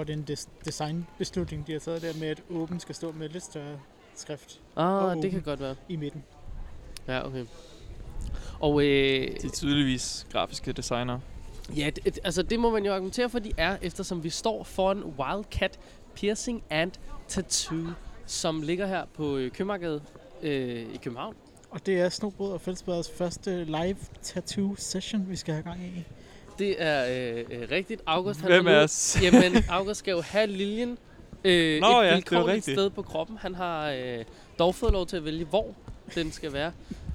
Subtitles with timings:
[0.00, 3.12] tror, det er en des- designbeslutning, de har taget der med, at åben skal stå
[3.12, 3.78] med lidt større
[4.14, 5.74] skrift Ah, Og det kan godt være.
[5.88, 6.24] i midten.
[7.08, 7.44] Ja, okay.
[8.60, 8.86] Og øh,
[9.42, 11.18] De er tydeligvis grafiske designer.
[11.76, 15.04] ja, det, altså det må man jo argumentere for, de er, eftersom vi står foran
[15.04, 15.78] Wildcat
[16.14, 16.92] Piercing and
[17.28, 17.86] Tattoo,
[18.26, 20.02] som ligger her på øh, Købmarkedet
[20.42, 21.34] øh, i København.
[21.70, 26.04] Og det er Snobrød og Fællesbadets første live tattoo session, vi skal have gang i.
[26.60, 28.02] Det er øh, øh, rigtigt.
[28.06, 29.18] August, han Hvem er os?
[29.22, 30.98] Jamen, August skal jo have liljen
[31.44, 32.76] øh, Nå et ja, det er rigtigt.
[32.76, 33.38] sted på kroppen.
[33.40, 34.24] Han har øh,
[34.58, 35.74] dog fået lov til at vælge, hvor
[36.14, 36.72] den skal være.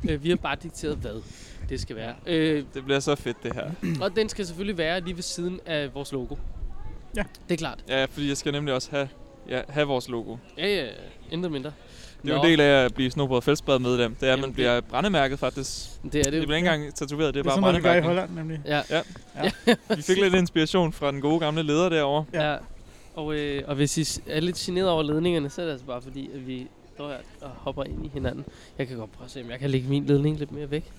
[0.10, 1.22] Øh, vi har bare dikteret, hvad
[1.70, 2.16] det skal være.
[2.26, 3.72] Øh, Det bliver så fedt, det her.
[4.04, 6.36] og den skal selvfølgelig være lige ved siden af vores logo.
[7.16, 7.24] Ja.
[7.50, 7.84] Det er klart.
[7.90, 9.10] Ja, fordi jeg skal nemlig også have,
[9.50, 10.38] ja, have vores logo.
[10.58, 10.88] Ja, ja,
[11.32, 11.72] intet mindre.
[12.24, 14.16] Det er jo en del af at blive Snobrød Fællesbad medlem.
[14.16, 15.70] Det er, at man det- bliver brændemærket faktisk.
[16.04, 17.84] Det er det Det bliver ikke engang tatoveret, det er Det er bare sådan noget,
[17.84, 18.02] vi gør i.
[18.02, 18.60] Holland, nemlig.
[18.66, 18.82] Ja,
[19.96, 22.26] Vi fik lidt inspiration fra den gode gamle leder derovre.
[22.34, 22.52] Ja.
[22.52, 22.58] ja.
[23.16, 26.02] Og, øh, og hvis I er lidt generet over ledningerne, så er det altså bare
[26.02, 28.46] fordi, at vi står her og hopper ind i hinanden.
[28.78, 30.92] Jeg kan godt prøve at se, om jeg kan lægge min ledning lidt mere væk.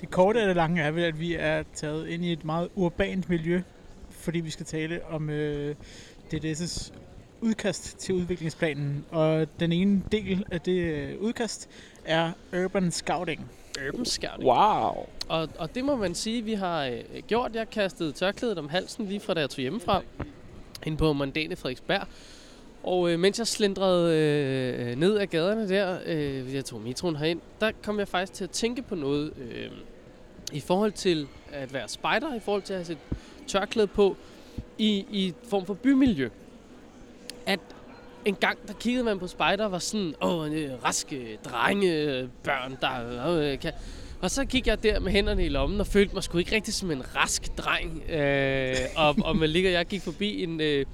[0.00, 2.68] Det korte af det lange er vel, at vi er taget ind i et meget
[2.74, 3.62] urbant miljø,
[4.10, 5.74] fordi vi skal tale om øh,
[6.34, 6.92] DDS'
[7.40, 9.04] udkast til udviklingsplanen.
[9.10, 11.68] Og den ene del af det øh, udkast
[12.04, 12.32] er
[12.64, 13.50] Urban Scouting.
[13.88, 14.44] Urban Scouting.
[14.44, 15.06] Wow.
[15.28, 17.54] Og, og det må man sige, vi har øh, gjort.
[17.54, 20.02] Jeg kastede tørklædet om halsen lige fra da jeg tog hjemmefra.
[20.86, 22.06] Ind på Mondane Frederiksberg.
[22.82, 27.40] Og øh, mens jeg slendrede øh, ned ad gaderne der, øh, jeg tog metroen herind,
[27.60, 29.70] der kom jeg faktisk til at tænke på noget øh,
[30.52, 32.98] i forhold til at være spider, i forhold til at have sit
[33.46, 34.16] tørklæde på
[34.78, 36.28] i, i form for bymiljø.
[37.46, 37.60] At
[38.24, 42.76] en gang, der kiggede man på spider var sådan, åh, en øh, raske drenge, børn,
[42.80, 43.72] der øh, øh, kan,
[44.20, 46.74] og så gik jeg der med hænderne i lommen og følte mig sgu ikke rigtig
[46.74, 48.02] som en rask dreng.
[48.10, 50.86] Øh, og, og man ligger, jeg gik forbi en øh,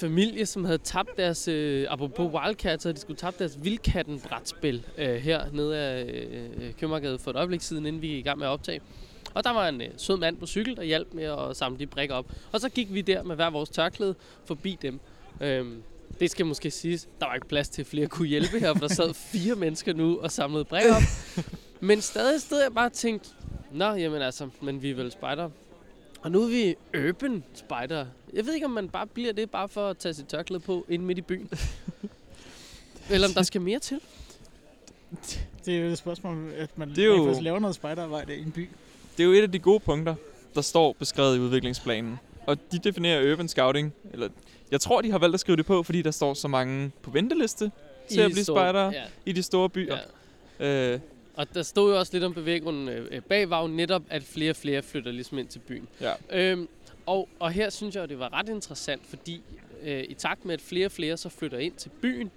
[0.00, 5.16] familie, som havde tabt deres, øh, apropos Wildcats, så de skulle tabt deres vildkatten-brætspil øh,
[5.16, 8.46] her nede af øh, Købmarkedet for et øjeblik siden, inden vi gik i gang med
[8.46, 8.80] at optage.
[9.34, 11.86] Og der var en øh, sød mand på cykel, der hjalp med at samle de
[11.86, 12.26] brikker op.
[12.52, 14.14] Og så gik vi der med hver vores tørklæde
[14.44, 15.00] forbi dem.
[15.44, 15.82] Øhm,
[16.20, 18.80] det skal måske siges, der var ikke plads til at flere kunne hjælpe her, for
[18.80, 21.02] der sad fire mennesker nu og samlede brikker op.
[21.80, 23.28] Men stadig stod jeg bare og tænkte,
[23.72, 25.50] Nå, jamen altså, men vi er vel spider.
[26.22, 26.74] Og nu er vi
[27.08, 28.06] urban spider.
[28.32, 30.86] Jeg ved ikke, om man bare bliver det, bare for at tage sit tørklæde på
[30.88, 31.50] inde midt i byen.
[33.10, 34.00] Eller om der skal mere til.
[35.64, 38.42] Det er jo et spørgsmål, at man Det er jo- faktisk laver noget spejderarbejde i
[38.42, 38.68] en by.
[39.16, 40.14] Det er jo et af de gode punkter,
[40.54, 42.18] der står beskrevet i udviklingsplanen.
[42.46, 44.28] Og de definerer urban scouting, eller
[44.74, 47.10] jeg tror, de har valgt at skrive det på, fordi der står så mange på
[47.10, 47.70] venteliste
[48.08, 49.98] til at blive store- spejdere Ja, i de store byer.
[50.60, 50.92] ja.
[50.94, 51.00] Øh,
[51.34, 54.50] Og der stod jo også lidt om bevæggrunden øh, bag var jo netop, at flere
[54.50, 55.88] og flere flytter ligesom ind til byen.
[56.00, 56.12] ja.
[56.30, 56.68] Øhm,
[57.06, 59.40] og, og her synes jeg, at det var ret interessant, fordi
[59.82, 62.30] øh, i takt med, at flere og flere så flytter ind til byen,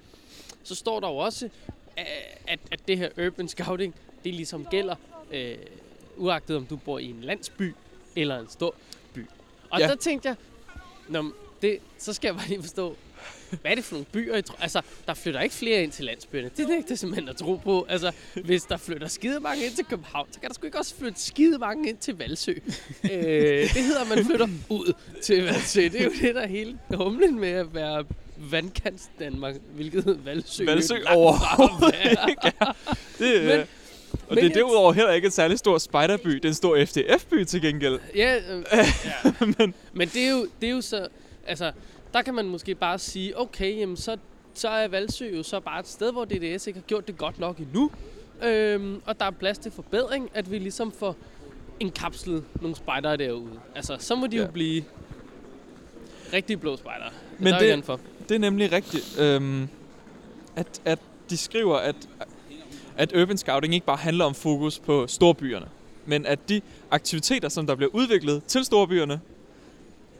[0.63, 1.45] så står der jo også,
[1.97, 2.03] øh,
[2.47, 4.95] at, at det her urban scouting, det ligesom gælder,
[5.31, 5.55] øh,
[6.17, 7.73] uagtet om du bor i en landsby
[8.15, 8.75] eller en stor
[9.13, 9.25] by.
[9.69, 9.87] Og Ja.
[9.87, 10.35] der tænkte jeg,
[11.09, 12.95] Nå, men det, så skal jeg bare lige forstå,
[13.61, 14.35] hvad er det for nogle byer?
[14.37, 14.57] I tror?
[14.61, 16.49] Altså, der flytter ikke flere ind til landsbyerne.
[16.57, 17.85] Det nægter jeg simpelthen at tro på.
[17.89, 18.11] Altså,
[18.45, 21.21] hvis der flytter skide mange ind til København, så kan der sgu ikke også flytte
[21.21, 22.51] skide mange ind til Valsø.
[23.03, 25.81] øh, det hedder, at man flytter ud til Valsø.
[25.81, 28.05] Det er jo det, der er hele humlen med at være
[28.37, 31.95] vandkants Danmark, hvilket Valsø, Valsø overhovedet
[32.29, 32.73] ikke er.
[33.19, 33.65] Det, Men- øh,
[34.27, 36.29] og men det er derudover heller ikke et særligt stor spejderby.
[36.29, 37.99] Det er en stor FDF-by til gengæld.
[38.15, 39.45] Ja, øh, ja.
[39.59, 41.07] men, men det, er jo, det er jo så...
[41.47, 41.71] Altså,
[42.13, 44.17] der kan man måske bare sige, okay, jamen så,
[44.53, 47.39] så er Valsø jo så bare et sted, hvor DDS ikke har gjort det godt
[47.39, 47.91] nok endnu.
[48.43, 51.15] Øhm, og der er plads til forbedring, at vi ligesom får
[51.79, 53.59] indkapslet nogle spejdere derude.
[53.75, 54.41] Altså, så må de ja.
[54.45, 54.83] Jo blive
[56.33, 57.09] rigtig blå spejdere.
[57.39, 57.85] Men der det- det...
[57.85, 57.99] for.
[58.29, 59.67] Det er nemlig rigtigt, øhm,
[60.55, 60.99] at, at
[61.29, 61.95] de skriver, at,
[62.97, 65.65] at urban scouting ikke bare handler om fokus på storbyerne,
[66.05, 66.61] men at de
[66.91, 69.19] aktiviteter, som der bliver udviklet til storbyerne,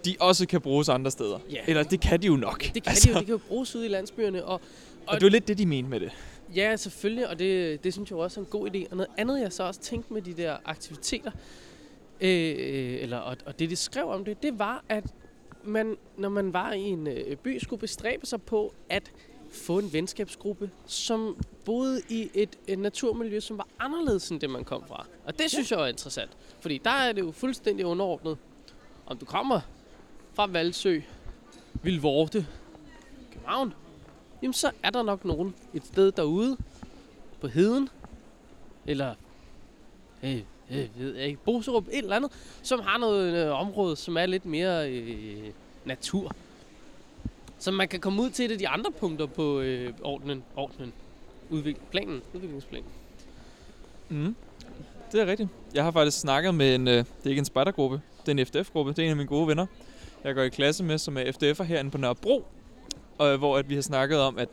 [0.07, 1.39] de også kan bruges andre steder.
[1.51, 1.62] Ja.
[1.68, 2.63] Eller det kan de jo nok.
[2.74, 4.45] Det kan altså, de jo, det kan jo bruges ude i landsbyerne.
[4.45, 4.62] Og,
[5.07, 6.12] Og det er jo lidt det, de mener med det.
[6.56, 8.89] Ja, selvfølgelig, og det, det synes jeg også er en god idé.
[8.92, 11.31] Og noget andet, jeg så også tænkte med de der aktiviteter,
[12.21, 15.04] øh, eller, og, og det, de skrev om det, det var, at
[15.63, 19.12] man, når man var i en øh, by, skulle bestræbe sig på at
[19.51, 24.63] få en venskabsgruppe, som boede i et, et naturmiljø, som var anderledes end det, man
[24.63, 25.06] kom fra.
[25.25, 28.38] Og det synes jeg er interessant, fordi der er det jo fuldstændig underordnet.
[29.06, 29.60] Om du kommer
[30.38, 31.00] fra Valsø,
[31.84, 32.48] Vildvorte,
[33.31, 33.74] København,
[34.42, 36.57] jamen så er der nok nogen et sted derude
[37.42, 37.89] på heden,
[38.86, 39.16] eller
[40.24, 40.42] øh,
[40.72, 42.31] øh, ved jeg ikke, Boserup, et eller andet,
[42.62, 45.51] som har noget øh, område, som er lidt mere øh,
[45.86, 46.36] natur.
[47.60, 50.94] Så man kan komme ud til et af de andre punkter på øh, ordnen, ordnen,
[51.50, 52.89] udvik, planen, udviklingsplanen.
[54.10, 54.36] Mm.
[55.12, 55.50] Det er rigtigt.
[55.74, 58.45] Jeg har faktisk snakket med en, øh, det er ikke en spejdergruppe, det er en
[58.45, 59.66] FDF-gruppe, det er en af mine gode venner,
[60.27, 62.45] jeg går i klasse med, som er FDF'er herinde på Nørrebro,
[63.18, 64.50] og, hvor at vi har snakket om, at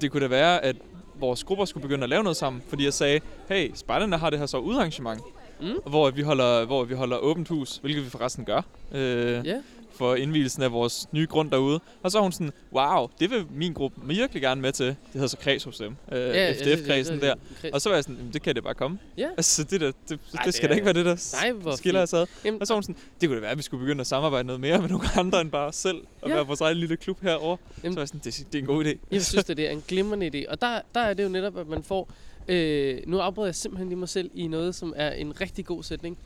[0.00, 0.76] det kunne da være, at
[1.14, 4.38] vores grupper skulle begynde at lave noget sammen, fordi jeg sagde, hey, spejderne har det
[4.38, 5.20] her så udarrangement,
[5.60, 5.68] Mm.
[5.86, 8.62] hvor vi holder, hvor vi holder åbent hus, hvilket vi forresten gør.
[8.92, 9.62] Øh, Ja,
[9.94, 11.80] for indvielsen af vores nye grund derude.
[12.02, 14.86] Og så er hun sådan, wow, det vil min gruppe virkelig gerne med til.
[14.86, 15.96] Det hedder så kreds hos dem.
[16.12, 17.34] Øh, ja FDF-kredsen der.
[17.72, 18.98] Og så var jeg sådan, "Jamen, det kan det bare komme.
[19.18, 19.28] Ja.
[19.36, 21.76] Altså, det, der, det, det, Ej, det skal det da ikke være det, der Nej,
[21.76, 22.26] skiller os ad.
[22.44, 24.06] Jamen, Og så var hun sådan, det kunne da være, at vi skulle begynde at
[24.06, 25.98] samarbejde noget mere med nogle andre end bare os selv.
[26.22, 26.34] Og Ja.
[26.34, 27.56] være vores egen lille klub herovre.
[27.84, 28.98] Jamen- Så var jeg sådan, det, det er en god idé.
[29.10, 30.50] Jeg synes, det er en glimrende idé.
[30.50, 32.08] Og der, der er det jo netop, at man får...
[32.48, 35.82] Øh, nu afbryder jeg simpelthen lige mig selv i noget, som er en rigtig god
[35.82, 36.18] sætning.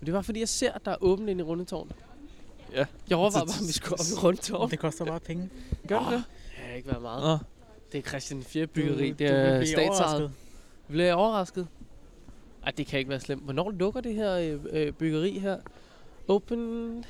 [0.00, 1.90] Men det var, fordi jeg ser, at der er åbent ind i Rundetårn.
[2.74, 2.84] Ja.
[3.08, 4.70] Jeg overvejede bare, om vi skulle op i Rundetårn.
[4.70, 5.50] Det koster bare penge.
[5.88, 6.24] Gør det det?
[6.56, 7.22] Det kan ikke være meget.
[7.24, 7.38] Nå,
[7.92, 9.10] Det er Christian 4 byggeri.
[9.10, 9.88] Du- Det du er statsejet.
[9.90, 10.30] overrasket.
[10.88, 11.68] Bliver jeg overrasket?
[12.64, 13.42] Ej, det kan ikke være slemt.
[13.44, 15.56] Hvornår lukker det her øh, øh, byggeri her?
[16.28, 17.04] Open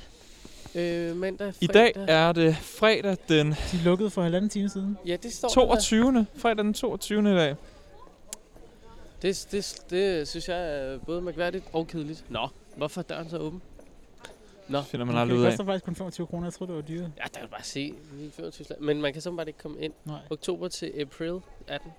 [0.75, 1.93] øh, mandag, I fredag?
[1.95, 4.97] dag er det fredag den De lukkede for halvanden time siden.
[5.05, 5.53] Ja, det står der.
[5.53, 6.25] 22.
[6.37, 7.19] Fredag den 22.
[7.19, 7.55] i dag.
[9.21, 10.57] Det, det, det synes jeg
[10.93, 12.25] er både mærkværdigt og kedeligt.
[12.29, 12.47] Nå,
[12.77, 13.61] hvorfor er døren så åben?
[14.69, 15.51] Nå, Finder man Okay, aldrig ud det af.
[15.51, 16.45] koster faktisk kun 25 kroner.
[16.47, 17.01] Jeg troede, det var dyrt.
[17.17, 17.93] ja, der kan bare se.
[18.13, 18.77] lige 25 slag.
[18.81, 19.93] Men man kan så bare ikke komme ind.
[20.05, 20.19] Nej.
[20.29, 21.91] Oktober til april 18.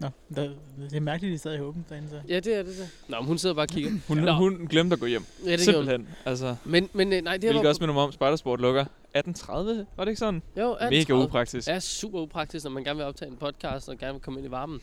[0.00, 0.50] Nå, der,
[0.90, 2.08] det er mærkeligt, at de stadig er åbent derinde.
[2.10, 2.20] Så.
[2.28, 2.82] Ja, det er det så.
[3.08, 3.90] Nå, men hun sidder bare og kigger.
[4.08, 4.32] Hun, Nå.
[4.32, 5.24] hun glemte at gå hjem.
[5.44, 5.84] Ja, det gjorde hun.
[5.86, 6.08] Simpelthen.
[6.24, 7.68] Altså, Men, men øh, nej, det her hvilket var...
[7.68, 8.84] også minder mig om, Spidersport lukker
[9.16, 9.52] 18.30.
[9.52, 10.42] Var det ikke sådan?
[10.56, 10.90] Jo, 18.30.
[10.90, 11.68] Mega upraktisk.
[11.68, 14.48] er super upraktisk, når man gerne vil optage en podcast og gerne vil komme ind
[14.48, 14.80] i varmen.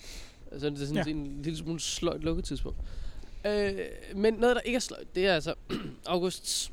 [0.57, 1.03] Så det er sådan Ja.
[1.07, 1.12] ja.
[1.12, 2.77] en lille smule sløjt lukketidspunkt.
[3.45, 3.72] Øh,
[4.16, 5.54] men noget, der ikke er sløjt, det er altså
[6.06, 6.72] Augusts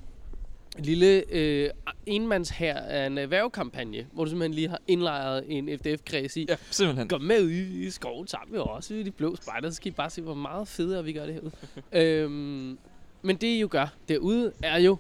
[0.78, 1.70] lille øh,
[2.06, 6.46] enmands her af en erhvervkampagne, hvor du simpelthen lige har indlejret en FDF-kreds i.
[6.48, 7.08] Ja, simpelthen.
[7.08, 9.94] Gå med ud i skoven sammen med os, i de blå spejder, så skal I
[9.94, 11.52] bare se, hvor meget federe vi gør det herude.
[12.22, 12.78] øhm,
[13.22, 14.96] men det I jo gør derude, er jo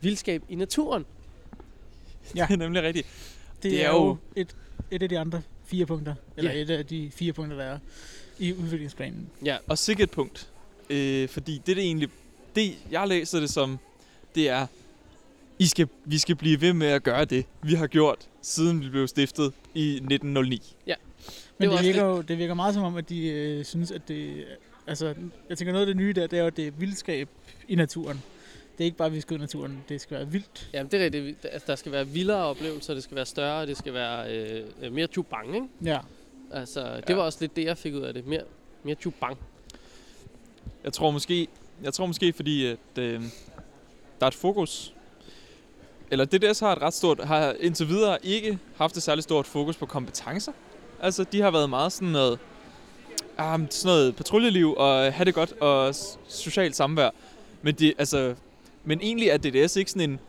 [0.00, 1.06] vildskab i naturen.
[2.36, 2.46] Ja.
[2.48, 3.06] Det er nemlig rigtigt.
[3.62, 4.56] Det, Det er er jo- et,
[4.90, 6.14] et af de andre fire punkter.
[6.36, 6.60] Eller Ja.
[6.60, 7.78] et af de fire punkter, der er
[8.38, 9.30] i udviklingsplanen.
[9.44, 10.48] Ja, Og sikkert et punkt.
[10.90, 12.08] Øh, fordi det, det egentlig...
[12.56, 13.78] Det, jeg læser det som,
[14.34, 14.66] det er,
[15.58, 18.88] I skal, vi skal blive ved med at gøre det, vi har gjort, siden vi
[18.88, 20.62] blev stiftet i 1909.
[20.86, 23.90] Men var det, også virker jo, det virker meget som om, at de øh, synes,
[23.90, 24.44] at det...
[24.86, 25.14] Altså,
[25.48, 27.28] jeg tænker noget af det nye der, det er jo, at det er vildskab
[27.68, 28.22] i naturen.
[28.78, 29.84] Det er ikke bare, at vi skal ud i naturen.
[29.88, 30.70] Det skal være vildt.
[30.72, 31.46] Jamen, det er rigtigt.
[31.52, 34.36] Altså, der skal være vildere oplevelser, det skal være større, det skal være
[34.82, 35.66] øh, mere chubang, ikke?
[35.84, 35.98] Ja.
[36.52, 37.14] Altså, det Ja.
[37.14, 38.26] var også lidt det, jeg fik ud af det.
[38.26, 38.42] Mere,
[38.84, 39.38] mere chubang.
[40.84, 41.48] Jeg tror måske,
[41.82, 43.22] jeg tror måske fordi at, øh,
[44.20, 44.94] der er et fokus.
[46.10, 49.76] Eller DDS har et ret stort, har indtil videre ikke haft et særligt stort fokus
[49.76, 50.52] på kompetencer.
[51.02, 52.38] Altså, de har været meget sådan noget,
[53.38, 55.94] ah, sådan noget patruljeliv og have det godt og
[56.28, 57.10] socialt samvær.
[57.62, 58.34] Men, det, altså,
[58.84, 60.20] men egentlig er DDS ikke sådan en,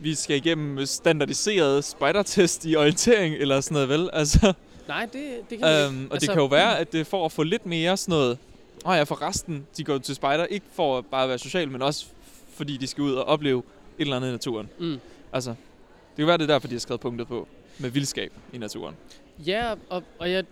[0.00, 4.10] vi skal igennem standardiseret spider-test i orientering eller sådan noget, vel?
[4.12, 4.52] Altså,
[4.88, 7.32] Nej, det, det kan Øhm, og altså, det kan jo være, at det får at
[7.32, 8.38] få lidt mere sådan noget...
[8.86, 11.82] Åh ja, for resten, de går til spejder, ikke for at bare være social, men
[11.82, 12.06] også
[12.54, 14.68] fordi de skal ud og opleve et eller andet i naturen.
[14.78, 15.00] Mm.
[15.32, 17.48] Altså, det kan være, det er derfor, de har skrevet punktet på.
[17.78, 18.96] Med vildskab i naturen.
[19.46, 20.44] Ja, og, og jeg,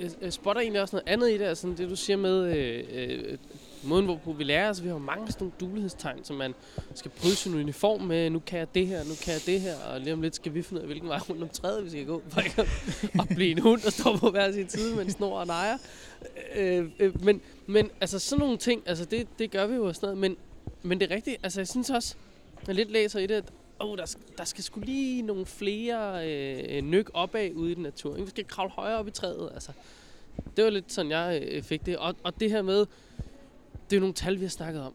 [0.00, 2.84] jeg, jeg spotter egentlig også noget andet i det, altså det du siger med øh,
[2.92, 3.38] øh,
[3.82, 4.68] måden, hvorpå vi lærer.
[4.68, 6.54] Altså, vi har jo mange sådan nogle dulighedstegn, som man
[6.94, 8.30] skal bryde sin uniform med.
[8.30, 10.54] Nu kan jeg det her, nu kan jeg det her, og lige om lidt skal
[10.54, 13.28] vi finde ud af, hvilken vej rundt om træet vi skal gå, for ikke at,
[13.34, 15.78] blive en hund, der står på hver sin side med en snor og nejer.
[16.56, 19.94] Øh, øh, men, men altså sådan nogle ting, altså det, det gør vi jo og
[19.94, 20.36] sådan noget, men,
[20.82, 22.14] men det er rigtigt, altså jeg synes også,
[22.54, 23.44] når jeg lidt læser i det, at
[23.80, 28.14] oh, der, der skal skulle lige nogle flere øh, nyk opad ude i den natur.
[28.14, 29.50] Vi skal kravle højere op i træet.
[29.54, 29.72] Altså.
[30.56, 31.96] Det var lidt sådan, jeg øh, fik det.
[31.96, 32.86] Og, og det her med,
[33.90, 34.92] det er jo nogle tal, vi har snakket om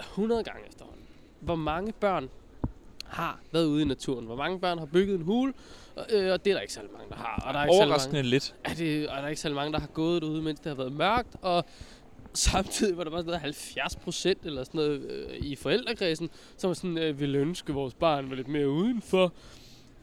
[0.00, 1.02] 100 gange efterhånden.
[1.40, 2.28] Hvor mange børn
[3.06, 4.26] har været ude i naturen?
[4.26, 5.52] Hvor mange børn har bygget en hule?
[5.96, 7.42] Og, øh, og det er der ikke særlig mange, der har.
[7.46, 8.54] Og der er ikke særlig mange, Overraskende lidt.
[8.64, 10.74] er det, og der er ikke særlig mange, der har gået derude, mens det har
[10.76, 11.64] været mørkt, og
[12.34, 16.74] samtidig var der bare sådan noget 70 procent eller sådan noget øh, i forældrekredsen, som
[16.74, 19.32] sådan, øh, ville ønske, vores barn var lidt mere udenfor.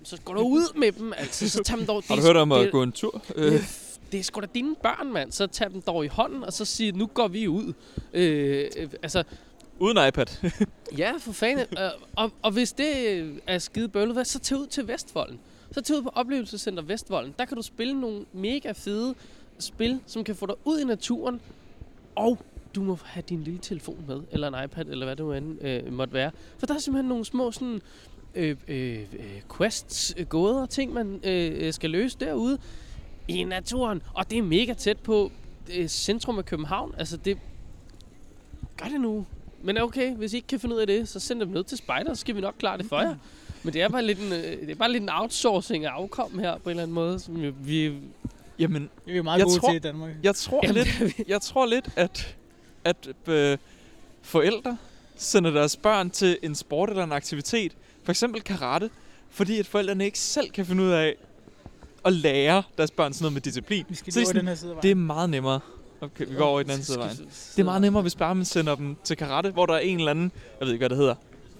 [0.03, 1.49] Så går du ud med dem, altså.
[1.49, 2.03] Så tag dem dog.
[2.07, 3.21] Har du hørt om at det- gå en tur?
[3.35, 3.53] Øh,
[4.11, 5.31] det er sgu da dine børn, mand.
[5.31, 7.73] Så tag dem dog i hånden, og så sig, nu går vi ud.
[8.13, 9.23] Øh, øh, altså,
[9.79, 10.25] uden iPad.
[10.97, 11.65] Ja, for fanden.
[11.79, 15.39] Øh, og, og hvis det er skide bøvlet, så tag ud til Vestvolden.
[15.71, 17.35] Så tag ud på oplevelsescenter Vestvolden.
[17.39, 19.15] Der kan du spille nogle mega fede
[19.59, 21.41] spil, som kan få dig ud i naturen,
[22.15, 22.37] og
[22.75, 25.65] du må have din lille telefon med, eller en iPad, eller hvad det nu end
[25.65, 26.31] øh, måtte være.
[26.57, 27.81] For der er simpelthen nogle små sådan,
[28.35, 32.57] øh, øh, øh, quests, gåder, ting, man øh, skal løse derude
[33.29, 34.01] i naturen.
[34.13, 35.31] Og det er mega tæt på
[35.75, 36.93] øh, centrum af København.
[36.97, 37.37] Altså, det...
[38.77, 39.25] Gør det nu.
[39.63, 41.77] Men okay, hvis I ikke kan finde ud af det, så send dem ned til
[41.77, 43.15] Spider, så skal vi nok klare det for jer.
[43.63, 46.39] Men det er bare lidt en, øh, det er bare lidt en outsourcing af afkom
[46.39, 47.93] her, på en eller anden måde, som vi- vi...
[48.59, 50.11] Jamen, Det er vi meget Jeg gode tror- til i Danmark.
[50.23, 52.35] jeg tror Jamen, lidt, jeg tror lidt, at,
[52.83, 53.57] at øh,
[54.21, 54.77] forældre
[55.15, 58.89] sender deres børn til en sport eller en aktivitet, for eksempel karate,
[59.29, 61.15] fordi at forældrene ikke selv kan finde ud af
[62.05, 63.85] at lære deres børn sådan noget med disciplin.
[63.89, 65.59] Vi skal Så over er den her side Det er meget nemmere.
[66.01, 67.17] Okay, vi går over i den anden side af vejen.
[67.55, 69.99] Det er meget nemmere, hvis bare man sender dem til karate, hvor der er en
[69.99, 71.15] eller anden, jeg ved ikke, hvad det hedder,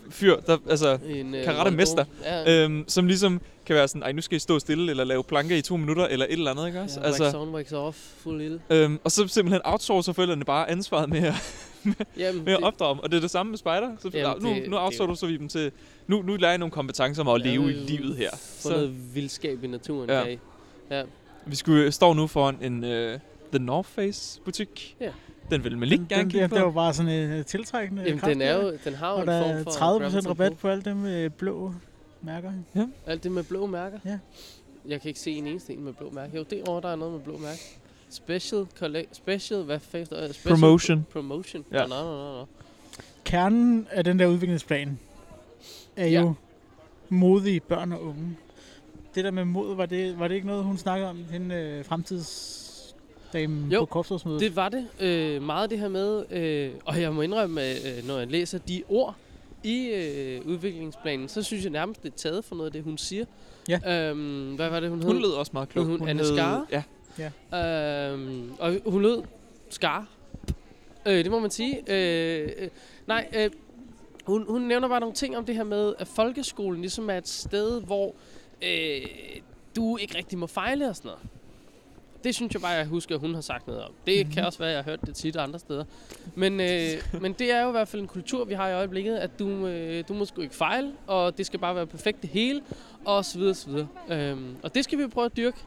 [0.10, 2.06] fyr, der, altså, En, øh, Karate-mester.
[2.24, 5.24] Ja, øhm, som ligesom kan være sådan, ej, nu skal I stå stille, eller lave
[5.24, 7.00] planker i to minutter, eller et eller andet, ikke også?
[7.00, 11.24] ja, wax on, wax off, fuld øhm, og så simpelthen outsourcer forældrene bare ansvaret med
[11.24, 11.34] at,
[12.18, 13.00] Jamen, med at opdrage dem.
[13.00, 13.90] Og det er det samme med spejder.
[14.00, 15.72] Så Jamen, nu, det- nu det- outsourcer vi dem til,
[16.08, 18.30] nu, nu lærer I nogle kompetencer om at leve i Ja, livet her.
[18.32, 20.24] Få Så noget vildskab i naturen, Ja.
[20.26, 20.36] ja.
[20.92, 21.04] ja.
[21.46, 23.20] vi skulle, står nu foran en uh,
[23.54, 24.96] The North Face butik.
[25.00, 25.12] Ja.
[25.52, 26.56] Den vil man Den, gerne den, kigge på.
[26.56, 29.16] der var bare sådan en øh, tiltrækkende Jamen, kraft den er jo, den har jo
[29.16, 30.68] Og en der form er for 30% gravitation rabat på.
[30.70, 31.74] alle dem med blå
[32.22, 32.52] mærker.
[33.08, 34.00] Alt det med blå mærker?
[34.06, 34.20] Ja.
[34.88, 36.38] Jeg kan ikke se en eneste en med blå mærker.
[36.38, 37.58] Jo, derovre der er noget med blå mærker.
[38.10, 38.66] Special,
[39.14, 40.28] special, hvad fanden står der?
[40.34, 41.06] Special Promotion.
[41.10, 41.66] Pro- promotion.
[41.72, 41.82] Ja.
[41.82, 41.88] Ja.
[41.88, 42.46] Nå, nå, nå.
[43.26, 45.00] Kernen af den der udviklingsplan
[45.96, 46.22] er Ja.
[46.22, 46.34] jo
[47.10, 48.38] modige børn og unge.
[49.16, 51.86] Det der med mod, var det, var det ikke noget, hun snakkede om, hende øh,
[51.86, 54.42] fremtidsdame Jo, på korpsrådsmødet?
[54.42, 54.88] Det var det.
[55.00, 58.84] Øh, meget det her med, øh, og jeg må indrømme, øh, når jeg læser de
[58.90, 59.16] ord
[59.64, 62.98] i øh, udviklingsplanen, så synes jeg nærmest, det er taget for noget af det, hun
[62.98, 63.26] siger.
[63.70, 64.10] Ja.
[64.10, 65.08] Øhm, hvad var det, hun hed?
[65.08, 65.86] Hun lød også meget klog.
[65.86, 66.66] Hun- Anne hed- Skare?
[66.72, 66.84] Ja.
[67.54, 69.24] Øhm, og hun lød
[69.70, 70.08] skar.
[71.06, 71.84] Øh, det må man sige.
[71.88, 72.70] Øh, øh,
[73.08, 73.50] nej, øh,
[74.26, 77.28] hun, hun nævner bare nogle ting om det her med, at folkeskolen ligesom er et
[77.28, 78.16] sted, hvor
[78.62, 79.02] øh,
[79.76, 81.24] du ikke rigtig må fejle og sådan noget.
[82.24, 83.92] Det synes jeg bare, jeg husker, at hun har sagt noget om.
[84.08, 84.34] Det mm-hmm.
[84.34, 85.84] kan også være, at jeg har hørt det tit andre steder.
[86.36, 86.90] Men, øh,
[87.22, 89.68] men det er jo i hvert fald en kultur, vi har i øjeblikket, at du,
[89.68, 92.62] øh, du må sgu ikke fejle, og det skal bare være perfekt det hele,
[93.06, 93.88] og så videre, så videre.
[94.10, 95.58] Øhm, og det skal vi prøve at dyrke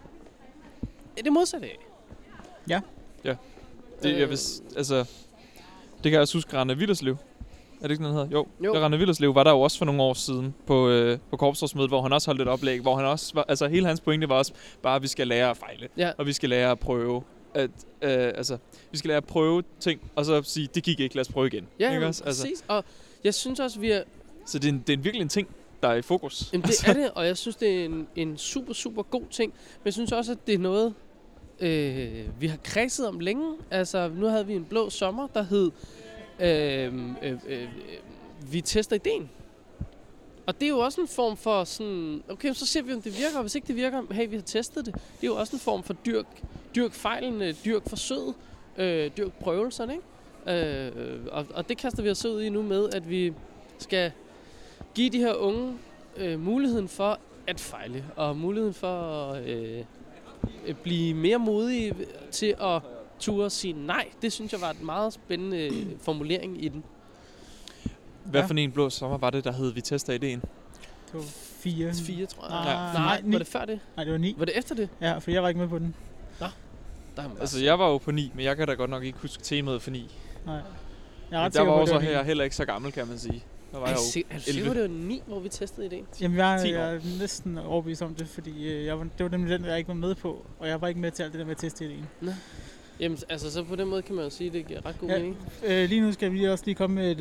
[1.17, 1.79] det modsatte af.
[4.03, 4.99] Det, jeg vidste, altså,
[5.97, 7.17] det kan jeg også huske, Rane Villerslev.
[7.81, 8.31] Er det ikke sådan, den hedder?
[8.31, 8.47] Jo.
[8.65, 8.75] Jo.
[8.75, 12.03] Rane Villerslev var der jo også for nogle år siden på, øh, på korpsrådsmødet, hvor
[12.03, 14.53] han også holdt et oplæg, hvor han også var, altså hele hans pointe var også
[14.83, 15.89] bare, at vi skal lære at fejle.
[15.97, 16.13] Ja.
[16.19, 17.23] Og vi skal lære at prøve.
[17.55, 17.71] At,
[18.03, 18.59] øh, altså,
[18.91, 21.47] vi skal lære at prøve ting, og så sige, det gik ikke, lad os prøve
[21.47, 21.67] igen.
[21.79, 22.25] Ja, ikke jamen, også?
[22.25, 22.65] Altså, præcis.
[22.69, 22.85] Og
[23.25, 24.03] jeg synes også, vi er...
[24.47, 25.49] så det er, en, det er en virkelig en ting,
[25.83, 26.51] der er i fokus.
[26.53, 29.53] Jamen, det er det, og jeg synes, det er en, en super, super god ting.
[29.53, 30.95] Men jeg synes også, at det er noget,
[31.61, 33.55] øh, vi har kredset om længe.
[33.71, 35.71] Altså, nu havde vi en blå sommer, der hed...
[36.41, 37.69] Øh, øh, øh,
[38.51, 39.31] vi tester ideen.
[40.47, 42.23] Og det er jo også en form for sådan...
[42.29, 44.43] Okay, så ser vi, om det virker, og hvis ikke det virker, hey, vi har
[44.43, 44.95] testet det.
[44.95, 46.27] Det er jo også en form for dyrk,
[46.77, 48.35] dyrk fejlene, dyrk forsøget,
[48.77, 50.05] øh, dyrk prøvelserne, ikke?
[50.47, 53.33] Øh, og, og det kaster vi os ud i nu med, at vi
[53.79, 54.13] skal
[54.95, 55.79] give de her unge
[56.17, 59.01] øh, muligheden for at fejle, og muligheden for
[59.33, 59.85] at øh,
[60.67, 61.95] øh, blive mere modige
[62.31, 62.83] til at
[63.21, 64.09] ture sige nej.
[64.23, 66.85] Det synes jeg var en meget spændende øh, formulering i den.
[68.25, 68.47] Hvad Ja.
[68.47, 70.41] for en blå sommer var det, der hed Vi tester ideen?
[70.41, 71.23] Det var
[71.63, 71.93] fire.
[71.95, 72.59] Fire, tror jeg.
[72.59, 73.33] Ah, nej, nej, ni.
[73.33, 73.81] var det før det?
[73.97, 74.35] Nej, det var ni.
[74.39, 74.89] Var det efter det?
[75.01, 75.95] Ja, for jeg var ikke med på den.
[77.17, 79.05] Der man bare Altså, jeg var jo på 9, men jeg kan da godt nok
[79.05, 80.15] ikke huske temaet for 9.
[80.47, 80.55] Nej.
[80.55, 80.65] Jeg er
[81.31, 82.27] Men ret der sikker var på, også her ni.
[82.27, 83.45] heller ikke så gammel, kan man sige.
[83.73, 84.69] Der var er jo er du sikker 11.
[84.69, 86.07] på, det var 9, hvor vi testede ideen?
[86.21, 86.79] Jamen, jeg, 10 år.
[86.79, 89.79] jeg er næsten overbevist om det, fordi øh, jeg var, det var nemlig den, jeg
[89.79, 90.47] ikke var med på.
[90.59, 92.07] Og jeg var ikke med til alt det der med at teste ideen.
[93.01, 95.09] Jamen, altså, så på den måde kan man jo sige, at det giver ret god
[95.09, 95.17] Ja.
[95.19, 95.37] mening.
[95.65, 97.21] Øh, lige nu skal vi også lige komme med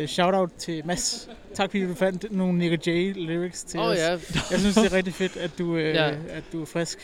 [0.00, 1.28] øh, shout-out til Mads.
[1.54, 3.98] Tak fordi du fandt nogle Nick J lyrics til Åh oh, os.
[3.98, 4.10] ja,
[4.50, 6.08] Jeg synes, det er rigtig fedt, at du, øh, ja.
[6.28, 6.98] at du er frisk.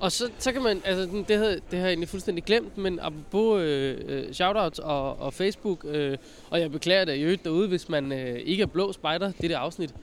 [0.00, 2.98] Og så, så kan man, altså det havde, det har jeg egentlig fuldstændig glemt, men
[3.02, 6.16] apropos øh, øh, shoutouts og, og Facebook, øh,
[6.50, 9.50] og jeg beklager det i øvrigt derude, hvis man øh, ikke er blå spejder, det
[9.50, 9.94] der afsnit.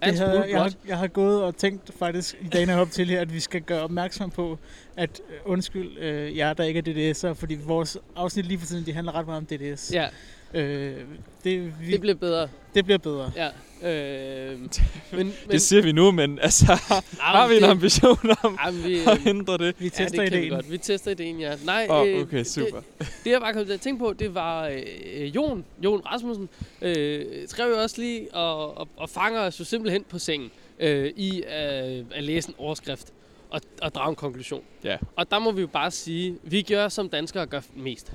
[0.00, 3.06] Er Det smule jeg, har, jeg har gået og tænkt faktisk i dagene op til
[3.06, 4.58] her, at vi skal gøre opmærksom på,
[4.96, 8.86] at øh, undskyld øh, jer, der ikke er DDS'er, fordi vores afsnit lige for tiden,
[8.86, 9.92] de handler ret meget om DDS.
[9.92, 10.08] Ja,
[10.54, 10.96] Øh,
[11.44, 12.48] det, vi, det bliver bedre.
[12.74, 13.32] det bliver bedre.
[13.36, 13.48] Ja.
[13.82, 14.70] Øh, men,
[15.12, 16.66] men, Det siger vi nu, men altså,
[17.20, 19.74] har vi en det- ambition om Jamen, vi, at ændre det?
[19.78, 20.50] Vi ja, tester det kan vi ideen.
[20.54, 20.70] godt.
[20.70, 21.54] Vi tester ideen, ja.
[21.64, 22.80] Nej, Åh, øh, okay, super.
[22.98, 24.68] Det, det jeg bare kom til at tænke på, det var
[25.14, 26.48] øh, Jon, Jon Rasmussen,
[26.82, 31.12] øh, skrev jo også lige og, og, og fanger os jo simpelthen på sengen øh,
[31.16, 33.08] i øh, at læse en overskrift.
[33.50, 34.62] og, og drage en konklusion.
[34.84, 34.96] Ja.
[35.16, 38.12] Og der må vi jo bare sige, vi gør som danskere gør mest.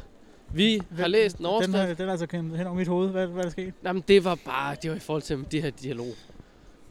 [0.53, 1.77] Vi har læst en Den, overskrift.
[1.77, 3.10] har, den er altså kendt hen over mit hoved.
[3.10, 3.74] Hvad, hvad er der sket?
[3.84, 6.08] Jamen, det var bare, det var i forhold til det her dialog.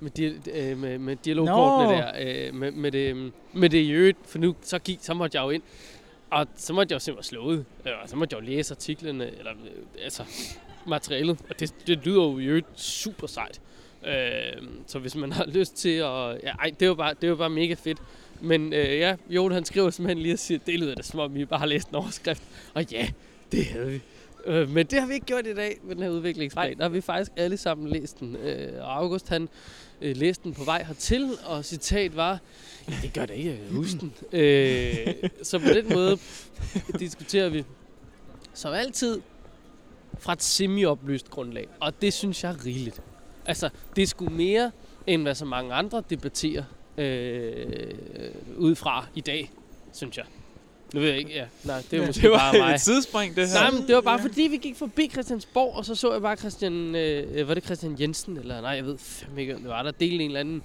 [0.00, 2.02] Med, di- øh, med, med dialogkortene Nå.
[2.06, 2.12] der.
[2.48, 5.44] Øh, med, med, det, med det i øvrigt, for nu så, gik, så måtte jeg
[5.44, 5.62] jo ind.
[6.30, 7.56] Og så måtte jeg jo simpelthen slå ud.
[7.56, 10.22] Øh, Og så måtte jeg jo læse artiklerne, eller øh, altså
[10.86, 11.38] materialet.
[11.50, 13.60] Og det, det lyder jo i øvrigt super sejt.
[14.06, 16.40] Øh, så hvis man har lyst til at...
[16.42, 17.98] Ja, ej, det var bare, det var bare mega fedt.
[18.40, 21.34] Men øh, ja, Jon han skriver simpelthen lige og siger, det lyder da som om,
[21.34, 22.42] vi bare har læst en overskrift.
[22.74, 23.08] Og ja,
[23.52, 24.00] det havde vi.
[24.46, 26.76] Øh, men det har vi ikke gjort i dag med den her udviklingsplan.
[26.76, 28.36] Der har vi faktisk alle sammen læst den.
[28.36, 29.48] Øh, og August han
[30.02, 32.38] øh, læste den på vej hertil, og citat var,
[32.88, 34.12] "Ja, det gør det ikke, jeg huske den.
[34.32, 36.18] Øh, så på den måde
[37.00, 37.64] diskuterer vi
[38.54, 39.20] som altid
[40.18, 41.66] fra et semi-oplyst grundlag.
[41.80, 43.02] Og det synes jeg er rigeligt.
[43.46, 44.70] Altså, det er sgu mere,
[45.06, 46.64] end hvad så mange andre debatterer
[46.98, 49.50] øh, ud fra i dag,
[49.92, 50.24] synes jeg.
[50.95, 51.47] Nu ved jeg ikke, ja.
[51.64, 52.75] Nej, det er Ja, måske Det var bare mig.
[52.75, 53.54] et sidespring, det her.
[53.61, 54.25] Nej, men det var bare Ja.
[54.25, 57.97] fordi, vi gik forbi Christiansborg, og så så jeg bare Christian, øh, var det Christian
[58.00, 60.62] Jensen, eller nej, jeg ved fandme ikke, om det var der, delte en eller anden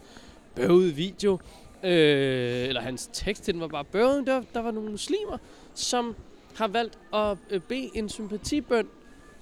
[0.56, 1.40] bøvet video,
[1.84, 4.28] øh, eller hans tekst til den var bare bøvet.
[4.28, 5.38] Der, der var nogle muslimer,
[5.74, 6.16] som
[6.56, 8.88] har valgt at øh, bede en sympatibøn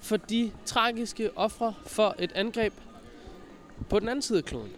[0.00, 2.72] for de tragiske ofre for et angreb
[3.90, 4.70] på den anden side af kloden.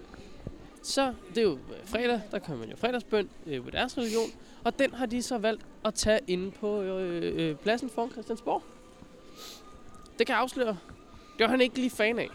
[0.82, 4.30] Så det er jo øh, fredag, der kan man jo fredagsbøn øh, ved deres religion,
[4.64, 8.62] og den har de så valgt at tage inde på øh, øh, pladsen foran Christiansborg.
[10.18, 10.76] Det kan jeg afsløre.
[11.38, 12.30] Det var han ikke lige fan af.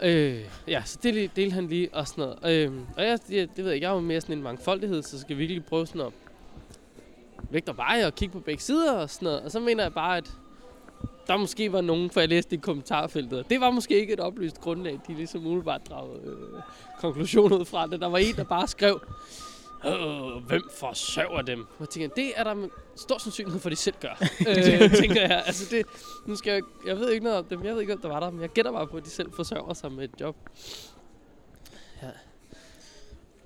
[0.08, 2.66] øh, ja, så det delte han lige og sådan noget.
[2.66, 5.20] Øh, og jeg, jeg, det ved jeg, jeg er jo mere sådan en mangfoldighed, så
[5.20, 6.12] skal vi virkelig prøve sådan at
[7.50, 9.40] vægte og veje og kigge på begge sider og sådan noget.
[9.40, 10.30] Og så mener jeg bare, at
[11.26, 14.60] der måske var nogen, for jeg læste i kommentarfeltet, det var måske ikke et oplyst
[14.60, 16.62] grundlag, de ligesom umiddelbart dragede øh,
[17.00, 18.00] konklusioner ud fra det.
[18.00, 19.00] Der var en, der bare skrev,
[19.84, 21.60] øh, hvem forsørger dem?
[21.60, 24.14] Og jeg tænker, det er der stor sandsynlighed for, at de selv gør.
[24.48, 25.42] øh, tænker jeg.
[25.46, 25.86] Altså det,
[26.26, 28.20] nu skal jeg, jeg ved ikke noget om dem, jeg ved ikke, om der var
[28.20, 30.36] der, men jeg gætter bare på, at de selv forsørger sig med et job.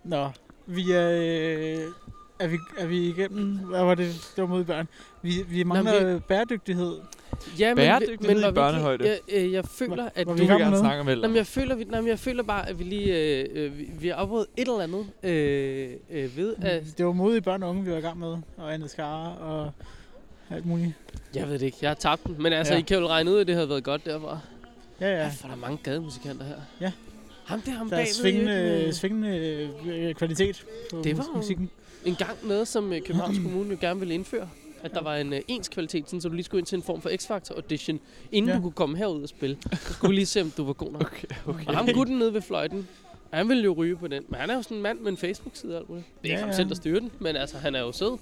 [0.05, 0.31] Nå,
[0.67, 1.93] vi er, øh,
[2.41, 3.47] er, vi, er vi igennem?
[3.57, 4.07] Hvad var det?
[4.37, 4.89] Det var mod børn.
[5.23, 6.97] Vi, vi mangler vi- bæredygtighed.
[7.59, 9.05] Ja, men, Bæredygtighed i var vi ikke- børnehøjde.
[9.09, 10.79] Jeg, jeg, jeg føler, at var Du vi vil i gang gerne med?
[10.81, 11.29] snakke om Nå, ældre.
[11.29, 13.89] men jeg føler, vi, nej, men jeg føler bare, at vi lige øh, øh, vi,
[14.01, 16.83] vi har afbrudt et eller andet øh, øh, ved, at...
[16.99, 18.37] Det var modige børn og unge, vi var i gang med.
[18.57, 19.71] Og Anne Skare og
[20.51, 20.93] alt muligt.
[21.35, 22.37] Jeg ved det ikke, jeg har tabt den.
[22.39, 22.79] Men altså, Ja.
[22.79, 24.39] I kan jo regne ud, at det havde været godt derfra.
[25.01, 25.23] Ja, Ja.
[25.23, 25.29] ja.
[25.41, 26.55] For der er mange gademusikanter her.
[26.81, 26.93] Ja.
[27.45, 28.15] Ham det er ham Der er bagved.
[28.15, 28.93] svingende, ikke?
[28.93, 29.29] svingende
[29.87, 31.71] øh, kvalitet på Det var musikken.
[32.05, 34.49] En gang noget, som øh, Københavns Kommune jo gerne ville indføre.
[34.83, 36.83] At der var en øh, ens kvalitet, sådan, så du lige skulle ind til en
[36.83, 38.01] form for X-Factor audition,
[38.33, 38.57] inden Ja.
[38.57, 39.57] du kunne komme herud og spille.
[39.73, 41.03] Så skulle lige se, om du var god nok.
[41.03, 41.67] Okay, okay.
[41.67, 42.89] Og ham gutten nede ved fløjten,
[43.33, 44.23] han ville jo ryge på den.
[44.29, 46.07] Men han er jo sådan en mand med en Facebook-side og alt muligt.
[46.07, 48.19] Det er ikke Ja, ham selv, der styrer den, men altså, han er jo sød.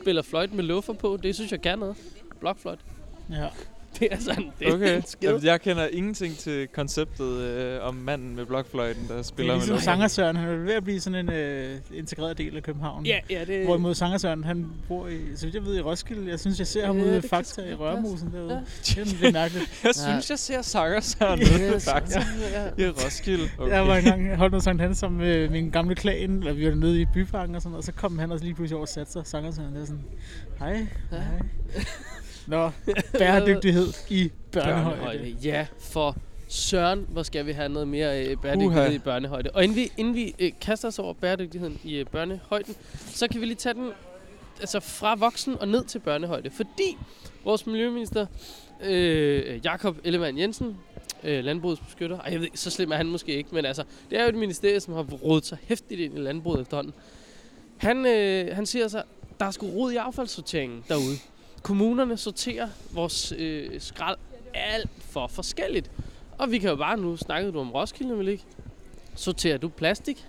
[0.00, 1.96] Spiller fløjt med luffer på, det synes jeg kan noget.
[2.40, 2.78] Blokfløjt.
[3.30, 3.46] Ja.
[4.00, 5.28] Det er sådan, det er Okay, en skid.
[5.28, 9.52] Jamen, jeg kender ingenting til konceptet øh, om manden med blokfløjten, der Det er spiller
[9.54, 9.78] med ligesom.
[9.78, 10.36] Sangersøren.
[10.36, 13.06] Han er ved at blive sådan en øh, integreret del af København.
[13.06, 16.30] Ja, ja, det Hvorimod Sangersøren, han bor i, så vidt jeg ved, i Roskilde.
[16.30, 18.54] Jeg synes, jeg ser ham Ja, ude kan Fakta i Rørmosen derude.
[18.54, 18.60] Ja.
[18.82, 19.80] Det er lidt mærkeligt.
[19.84, 22.18] Jeg synes, jeg ser sanger sådan Ja, noget, så- faktisk.
[22.78, 22.84] ja.
[22.86, 23.48] I Roskilde.
[23.58, 23.72] Okay.
[23.74, 26.74] Jeg var engang holdt noget Sankt Hans sammen med min gamle klan, eller vi var
[26.74, 28.88] nede i byparken og sådan noget, og så kom han også lige pludselig over og
[28.88, 30.04] satte sig, Sangersøren, det var sådan,
[30.58, 31.16] hej, Ja.
[31.16, 31.24] hej.
[32.46, 32.70] Nå,
[33.18, 34.98] bæredygtighed i børnehøjde.
[34.98, 35.36] Børnehøjde.
[35.42, 36.16] Ja, for
[36.48, 38.94] Søren, hvor skal vi have noget mere øh, bæredygtighed Uha.
[38.94, 39.50] i børnehøjde.
[39.50, 43.40] Og inden vi, inden vi øh, kaster os over bæredygtigheden i øh, børnehøjden, så kan
[43.40, 43.90] vi lige tage den
[44.60, 46.50] altså fra voksen og ned til børnehøjde.
[46.50, 46.98] Fordi
[47.44, 48.26] vores miljøminister,
[48.84, 50.76] øh, Jakob Ellemann Jensen,
[51.24, 54.18] øh, landbrugets beskytter, ej, jeg ved så slem er han måske ikke, men altså, det
[54.18, 56.94] er jo et ministerie, som har rodet sig hæftigt ind i landbruget efterhånden.
[57.76, 59.02] Han, øh, han siger så,
[59.40, 61.16] der er sgu rod i affaldssorteringen derude.
[61.66, 64.16] Kommunerne sorterer vores øh, skrald
[64.54, 65.90] alt for forskelligt.
[66.38, 68.44] Og vi kan jo bare, nu snakkede du om Roskilde, vel ikke?
[69.14, 70.26] Sorterer du plastik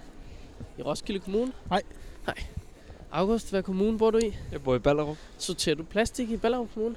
[0.78, 1.52] i Roskilde Kommune?
[1.70, 1.82] Nej.
[2.28, 2.36] Nej.
[3.12, 4.36] August, hvad kommune bor du i?
[4.52, 5.18] Jeg bor i Ballerup.
[5.38, 6.96] Sorterer du plastik i Ballerup Kommune?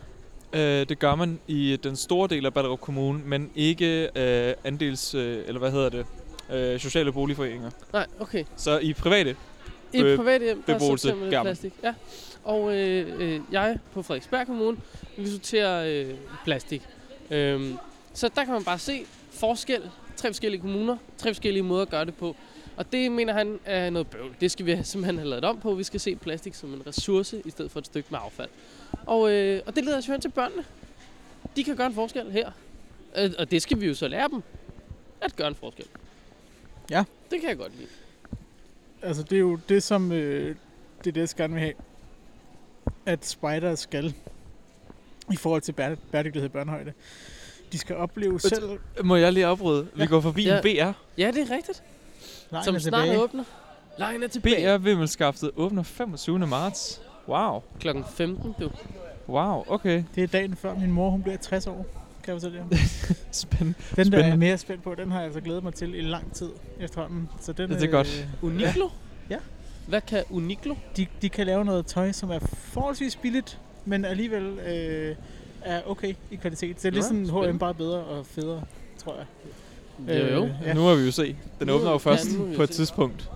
[0.52, 5.14] Øh, det gør man i den store del af Ballerup Kommune, men ikke øh, andels,
[5.14, 6.06] øh, eller hvad hedder det,
[6.50, 7.70] øh, sociale boligforeninger.
[7.92, 8.44] Nej, okay.
[8.56, 9.36] Så i private.
[9.92, 11.42] I Øh, private hjem, der sorterer man.
[11.42, 11.72] plastik.
[11.82, 11.94] Ja.
[12.44, 14.76] Og øh, øh, jeg på Frederiksberg Kommune,
[15.16, 16.82] vi sorterer øh, plastik.
[17.30, 17.76] Øhm,
[18.14, 19.90] så der kan man bare se forskel.
[20.16, 22.36] Tre forskellige kommuner, tre forskellige måder at gøre det på.
[22.76, 24.34] Og det mener han er noget bøvl.
[24.40, 25.74] Det skal vi have- simpelthen have lavet om på.
[25.74, 28.48] Vi skal se plastik som en ressource, i stedet for et stykke med affald.
[29.06, 30.64] Og, øh, og det leder os jo hen til børnene.
[31.56, 32.50] De kan gøre en forskel her.
[33.16, 34.42] Øh, og det skal vi jo så lære dem.
[35.20, 35.86] At gøre en forskel.
[36.90, 37.04] Ja.
[37.30, 37.88] Det kan jeg godt lide.
[39.02, 40.56] altså det er jo det, som øh,
[41.04, 41.74] det er det, gerne vil have,
[43.06, 44.14] at spider skal
[45.32, 46.92] i forhold til bære, bæredygtighed i børnehøjde.
[47.72, 49.86] De skal opleve Vet- selv Må jeg lige afbryde?
[49.94, 50.06] Vi Ja.
[50.08, 50.56] går forbi Ja.
[50.56, 50.92] en BR.
[51.18, 51.82] Ja, det er rigtigt.
[52.50, 53.22] lejen Som er snart tilbage.
[53.22, 53.44] åbner.
[53.98, 54.78] Lejen er tilbage.
[54.78, 56.38] BR Vimmelskaftet åbner 25.
[56.46, 57.00] marts.
[57.28, 57.62] Wow.
[57.80, 58.70] Klokken 15, du.
[59.28, 60.04] Wow, okay.
[60.14, 61.86] Det er dagen før min mor hun bliver 60 år.
[62.24, 62.78] Kan jeg fortælle jer.
[63.32, 63.74] Spændende.
[63.78, 64.26] Den der er Spændende.
[64.28, 67.28] jeg mere spændt på, den har jeg altså glædet mig til i lang tid efterhånden.
[67.40, 68.26] Så den, Ja, det er godt.
[68.42, 68.84] Uniklo?
[68.84, 68.90] Ja.
[69.90, 70.74] Hvad kan Uniklo?
[70.96, 75.16] De, de kan lave noget tøj, som er forholdsvis billigt, men alligevel øh,
[75.62, 76.76] er okay i kvalitet.
[76.76, 77.50] Det er lidt spændende.
[77.52, 78.62] H&M bare bedre og federe,
[79.04, 79.26] tror jeg.
[80.18, 80.44] Jo, jo.
[80.44, 80.74] Øh, ja.
[80.74, 81.36] Nu må vi jo se.
[81.58, 82.74] Den Nu- åbner jo ja, først vi på et se.
[82.74, 83.30] tidspunkt.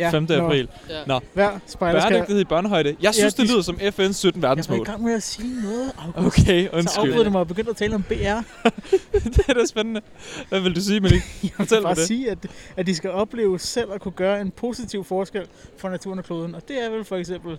[0.00, 0.22] Ja, 5.
[0.28, 0.68] nå, april.
[0.88, 1.04] Ja.
[1.06, 1.20] Nå.
[1.34, 2.10] Hver spejder skal...
[2.10, 2.96] Bæredygtighed i børnehøjde.
[3.02, 4.84] Jeg synes, de- det lyder som FN's 17 Jeg var i verdensmål.
[4.86, 6.38] gang med at sige noget, August.
[6.38, 7.04] Okay, Så undskyld.
[7.10, 8.12] afbrød du mig og begyndte at tale om BR.
[9.24, 10.00] det er da spændende.
[10.48, 11.22] Hvad vil du sige, Malik?
[11.42, 12.06] Jeg Fortæl vil mig bare det.
[12.06, 12.38] sige, at,
[12.76, 15.46] at de skal opleve selv at kunne gøre en positiv forskel
[15.78, 16.54] for naturen og kloden.
[16.54, 17.58] Og det er vel for eksempel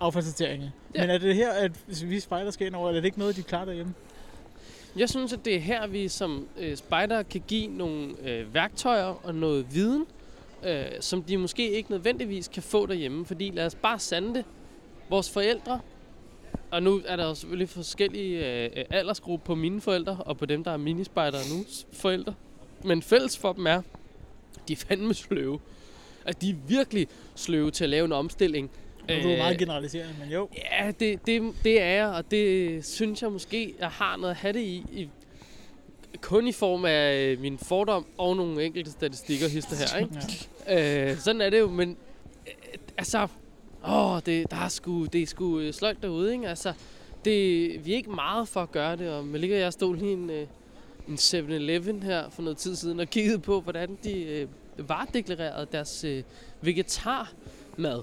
[0.00, 0.68] affaldssorteringen.
[0.94, 1.00] Ja.
[1.00, 1.06] Ja.
[1.06, 3.36] Men er det her, at hvis vi spejder skal ind over, er det ikke noget,
[3.36, 3.94] de klarer derhjemme?
[4.96, 9.26] Jeg synes, at det er her, vi som øh, spejder kan give nogle øh, værktøjer
[9.26, 10.04] og noget viden,
[10.64, 13.26] øh, som de måske ikke nødvendigvis kan få derhjemme.
[13.26, 14.44] Fordi lad os bare sande det.
[15.08, 15.80] Vores forældre,
[16.70, 20.64] og nu er der jo selvfølgelig forskellige øh, aldersgrupper på mine forældre, og på dem,
[20.64, 22.34] der er minispejdere nu forældre.
[22.84, 23.82] Men fælles for dem er,
[24.68, 25.60] de er fandme sløve.
[26.24, 28.70] At de er virkelig sløve til at lave en omstilling.
[29.08, 30.48] Nu er du Øh, meget generaliserende, men jo.
[30.72, 34.36] Ja, det, det, det er jeg, og det synes jeg måske, jeg har noget at
[34.36, 35.08] have det i, i
[36.20, 40.48] kun i form af øh, min fordom og nogle enkelte statistikker hister her, ikke?
[40.66, 41.10] Ja.
[41.10, 41.96] Øh, sådan er det jo, men
[42.46, 42.54] øh,
[42.98, 43.28] altså,
[43.88, 46.48] åh, det, der er sgu, det er sgu øh, sløjt derude, ikke?
[46.48, 46.72] Altså,
[47.24, 50.12] det, vi er ikke meget for at gøre det, og Malika og jeg stod lige
[50.12, 50.46] en, øh,
[51.08, 54.48] en 7-Eleven her for noget tid siden og kiggede på, hvordan de øh,
[54.88, 56.22] varedeklarerede deres øh,
[56.60, 58.02] vegetarmad.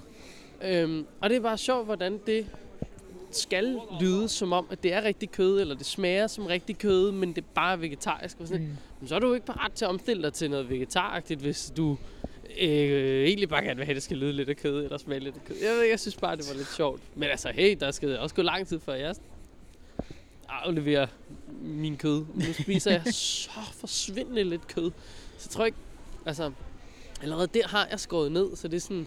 [0.62, 2.46] Øhm, og det er bare sjovt, hvordan det
[3.30, 7.12] skal lyde som om, at det er rigtig kød, eller det smager som rigtig kød,
[7.12, 8.36] men det er bare vegetarisk.
[8.40, 8.76] Og sådan, Mm.
[9.00, 9.08] mm.
[9.08, 11.96] Så er du jo ikke parat til at omstille dig til noget vegetaragtigt, hvis du
[12.60, 15.20] øh, egentlig bare gerne vil have, at det skal lyde lidt af kød, eller smage
[15.20, 15.56] lidt af kød.
[15.62, 17.00] Jeg, ved, jeg synes bare, det var lidt sjovt.
[17.14, 19.14] Men altså, hey, der skal også gå lang tid, før jeg
[20.48, 21.06] afleverer
[21.62, 22.24] min kød.
[22.34, 24.90] Nu spiser jeg så forsvindende lidt kød.
[25.38, 25.78] Så jeg tror ikke,
[26.26, 26.52] altså,
[27.22, 29.06] allerede der har jeg skåret ned, så det er sådan,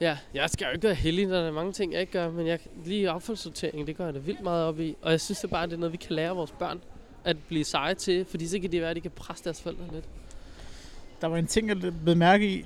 [0.00, 2.30] ja, jeg skal jo ikke være heldig, når der er mange ting, jeg ikke gør,
[2.30, 4.96] men jeg, lige affaldssortering, det gør jeg da vildt meget op i.
[5.02, 6.80] Og jeg synes det bare, det er noget, vi kan lære vores børn
[7.24, 9.84] at blive seje til, fordi så kan det være, at de kan presse deres forældre
[9.92, 10.04] lidt.
[11.20, 12.64] Der var en ting, jeg blev mærke i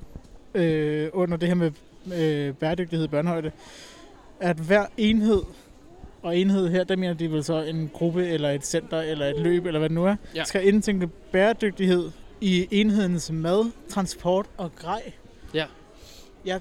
[0.55, 1.71] øh, under det her med
[2.15, 3.51] øh, bæredygtighed i børnehøjde,
[4.39, 5.41] at hver enhed,
[6.21, 9.39] og enhed her, der mener de vel så en gruppe, eller et center, eller et
[9.41, 10.43] løb, eller hvad det nu er, Ja.
[10.43, 15.11] skal indtænke bæredygtighed i enhedens mad, transport og grej.
[15.53, 15.65] Ja.
[16.45, 16.59] Jeg,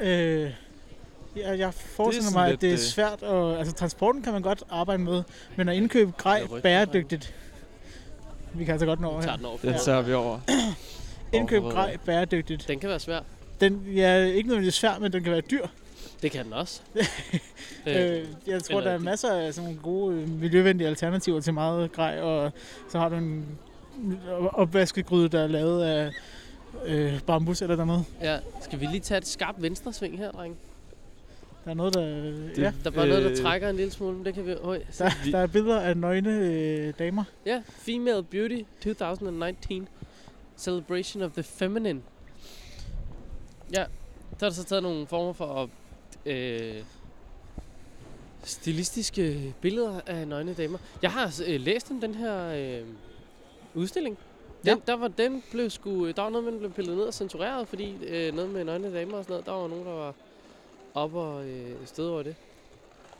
[0.00, 0.50] øh,
[1.36, 3.22] jeg, jeg forestiller mig, at det er øh, svært.
[3.22, 5.22] At, altså transporten kan man godt arbejde med,
[5.56, 7.34] men at indkøbe grej bæredygtigt,
[8.54, 9.36] vi kan altså godt nå over her.
[9.36, 9.58] den over.
[9.62, 10.40] Den tager vi over.
[11.32, 12.68] Indkøb grej bæredygtigt.
[12.68, 13.20] Den kan være svær.
[13.60, 15.66] Den ja, ikke nødvendigvis svær, men den kan være dyr.
[16.22, 16.80] Det kan den også.
[17.86, 21.92] Øh, jeg tror, eller der er masser af sådan gode øh, miljøvenlige alternativer til meget
[21.92, 22.52] grej, og
[22.90, 23.58] så har du en
[24.52, 26.10] opvaskegryde, der er lavet af
[26.84, 28.04] øh, bambus eller der er noget.
[28.20, 28.38] ja.
[28.60, 30.56] Skal vi lige tage et skarpt venstresving her, dreng?
[31.64, 32.00] Der er noget, der...
[32.00, 33.36] Det- ja, Der er bare noget, der Øh.
[33.36, 34.54] trækker en lille smule, men det kan vi...
[34.62, 34.80] Høj.
[34.98, 37.24] der, der er billeder af nøgne øh, damer.
[37.46, 39.88] Ja, Female Beauty 2019.
[40.56, 42.00] Celebration of the Feminine.
[43.72, 43.84] Ja,
[44.40, 45.70] der er der så taget nogle former for
[46.26, 46.74] øh,
[48.44, 50.78] stilistiske billeder af nøgne damer.
[51.02, 52.86] Jeg har øh, læst om den her øh,
[53.74, 54.18] udstilling.
[54.64, 57.14] Den, der var, den blev sgu, der var noget med, den blev pillet ned og
[57.14, 60.14] censureret, fordi øh, noget med nøgne damer og sådan noget, der var nogen, der var
[60.94, 62.34] op og øh, stød over det.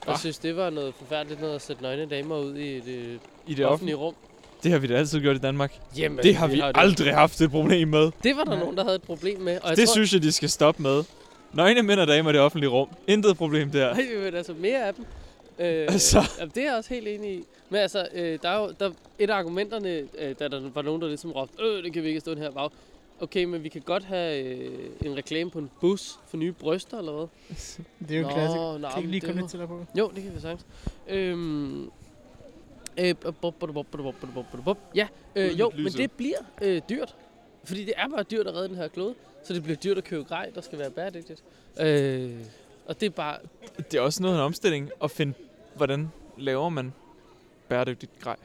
[0.01, 2.87] Og jeg synes, det var noget forfærdeligt noget at sætte nøgne damer ud i et
[2.87, 4.15] øh, I det offentlige rum.
[4.63, 5.73] Det har vi da altid gjort i Danmark.
[5.97, 6.71] Jamen, Det har vi det.
[6.75, 8.11] aldrig haft et problem med.
[8.23, 8.59] Det var der Nej.
[8.59, 9.59] nogen, der havde et problem med.
[9.61, 11.03] Og jeg Det tror, synes jeg, de skal stoppe med.
[11.53, 12.87] Nøgne mænd og damer i det offentlige rum.
[13.07, 13.89] Intet problem der.
[13.89, 15.05] Ej, men altså mere af dem.
[15.59, 16.19] Øh, altså.
[16.41, 17.43] øh, det er jeg også helt enig i.
[17.69, 21.01] Men altså, øh, der er jo der, et af argumenterne, øh, da der var nogen,
[21.01, 22.69] der ligesom råbte, øh, det kan vi ikke stå den her bag.
[23.19, 26.97] Okay, men vi kan godt have øh, en reklame på en bus for nye bryster
[26.97, 27.27] eller hvad.
[28.07, 28.59] Det er jo Nå, klassik.
[28.81, 29.85] Nå, kan ikke lige komme lidt til på?
[29.97, 30.65] Jo, det kan vi sagtens.
[31.07, 31.89] Øhm, øh,
[34.95, 37.15] ja, øh, jo, men det bliver øh, dyrt.
[37.63, 39.15] Fordi det er bare dyrt at redde den her klode.
[39.43, 41.43] Så det bliver dyrt at købe grej, der skal være bæredygtigt.
[41.79, 42.31] Øh,
[42.85, 43.37] og det er bare...
[43.77, 45.33] Det er også noget af en omstilling at finde,
[45.75, 46.93] hvordan laver man
[47.69, 48.35] bæredygtigt grej.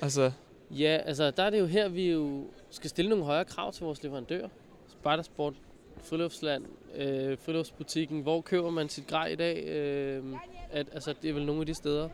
[0.00, 0.32] Altså,
[0.70, 3.84] Ja, altså der er det jo her, vi jo skal stille nogle højere krav til
[3.84, 4.48] vores leverandører.
[4.88, 5.54] Spejdersport,
[6.02, 6.64] Friluftsland,
[6.96, 8.20] øh, Friluftsbutikken.
[8.20, 9.64] Hvor køber man sit grej i dag?
[9.66, 10.24] Øh,
[10.70, 12.08] at, altså, det er vel nogle af de steder,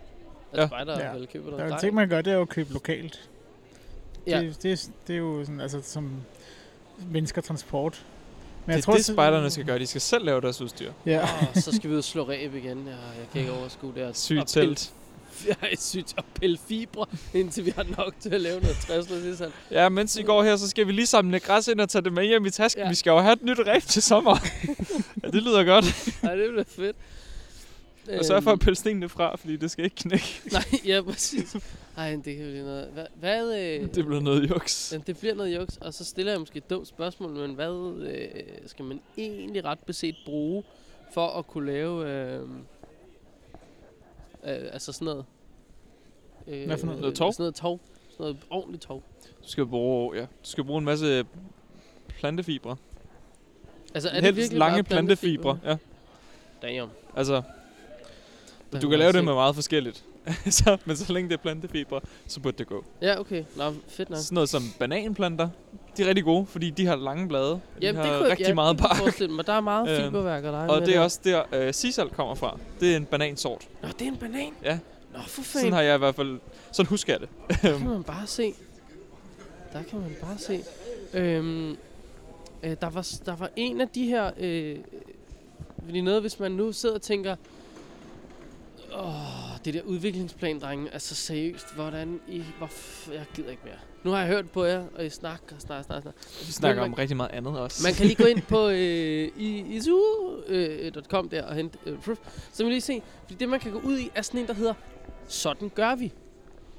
[0.52, 0.66] at Ja.
[0.66, 1.12] spejder Ja.
[1.12, 1.80] vel køber Der noget er grej.
[1.80, 3.30] ting, man gør, det er jo at købe lokalt.
[4.26, 4.40] Ja.
[4.40, 6.10] Det, det, er- det er jo sådan, altså, som
[7.10, 8.06] mennesker transport.
[8.68, 9.78] Men Det er det, spejderne skal gøre.
[9.78, 10.92] De skal selv lave deres udstyr.
[11.06, 11.22] Ja.
[11.22, 12.84] Oh, så skal vi ud og slå ræb igen.
[12.86, 14.16] Ja, jeg kan ikke overskue det.
[14.16, 14.92] Sygt telt.
[15.46, 19.30] Jeg er sygt at pille fibre, indtil vi har nok til at lave noget træsler.
[19.30, 19.52] Er sådan.
[19.70, 22.12] Ja, mens I går her, så skal vi lige samle græs ind og tage det
[22.12, 22.80] med hjem i tasken.
[22.80, 22.84] Ja.
[22.84, 22.90] Ja.
[22.90, 24.36] Vi skal jo have et nyt ræb til sommer.
[25.22, 25.84] ja, det lyder godt.
[26.22, 26.96] Ej, det bliver fedt.
[28.18, 30.40] Og sørg for at Øhm, pille stenene fra, fordi det skal ikke knække.
[30.52, 31.56] Nej, ja, præcis.
[31.96, 32.88] Ej, det kan jo blive noget.
[32.92, 34.92] Hvad, hvad øh, Det bliver noget juks.
[34.92, 38.02] Jamen, det bliver noget juks, og så stiller jeg måske et dumt spørgsmål, men hvad
[38.08, 38.28] øh,
[38.66, 40.64] skal man egentlig ret beset bruge
[41.14, 42.40] for at kunne lave øh,
[44.44, 45.24] øh, altså sådan noget?
[46.46, 47.00] Øh, Hvad for noget?
[47.00, 47.32] Noget tov?
[47.32, 47.80] Sådan noget tov.
[48.10, 49.02] Sådan noget ordentligt tov.
[49.44, 51.24] Du skal bruge, ja, du skal bruge en masse
[52.08, 52.76] plantefibre.
[53.94, 55.58] Altså, er det Helst virkelig lange bare plantefibre.
[55.64, 55.76] Ja,
[56.62, 56.90] Damn.
[57.16, 57.42] altså,
[58.72, 60.04] Du kan lave det med meget forskelligt.
[60.50, 62.84] så, men så længe det er plantefibre, så burde det gå.
[63.02, 63.44] Ja, okay.
[63.56, 64.18] Nå, fedt nok.
[64.18, 65.48] Sådan noget som bananplanter,
[65.96, 67.50] de er rigtig gode, fordi de har lange blade.
[67.50, 68.96] De Jamen, har det kunne rigtig jeg, meget jeg bark.
[68.96, 69.46] forestille mig.
[69.46, 72.58] Der er meget Øhm, fiberværk og Og det er også der, øh, sisal kommer fra.
[72.80, 73.68] Det er en banansort.
[73.82, 74.52] Nå, det er en banan?
[74.64, 74.78] Ja.
[75.12, 75.72] Nå, for Sådan fanden.
[75.72, 76.40] har jeg i hvert fald...
[76.72, 77.28] Sådan husker jeg det.
[77.62, 78.54] Der kan man bare se.
[79.72, 80.60] Der kan man bare se.
[81.14, 81.70] Øhm,
[82.62, 84.30] øh, der, var, der var en af de her...
[84.38, 84.76] Øh,
[85.84, 87.36] fordi noget, hvis man nu sidder og tænker...
[88.98, 90.90] Åh, det der udviklingsplan, drenge.
[90.92, 92.42] Altså seriøst, hvordan I...
[92.58, 93.74] Hvor f- jeg gider ikke mere.
[94.04, 96.20] Nu har jeg hørt på jer, og I snakker og snakker, snakker, snakker.
[96.46, 97.82] Vi snakker man- om rigtig meget andet også.
[97.86, 99.28] Man kan lige gå ind på øh,
[99.76, 102.18] isu.com der og hente øh, proof.
[102.52, 104.54] Så man lige se, fordi det man kan gå ud i er sådan en, der
[104.54, 104.74] hedder
[105.28, 106.12] Sådan gør vi.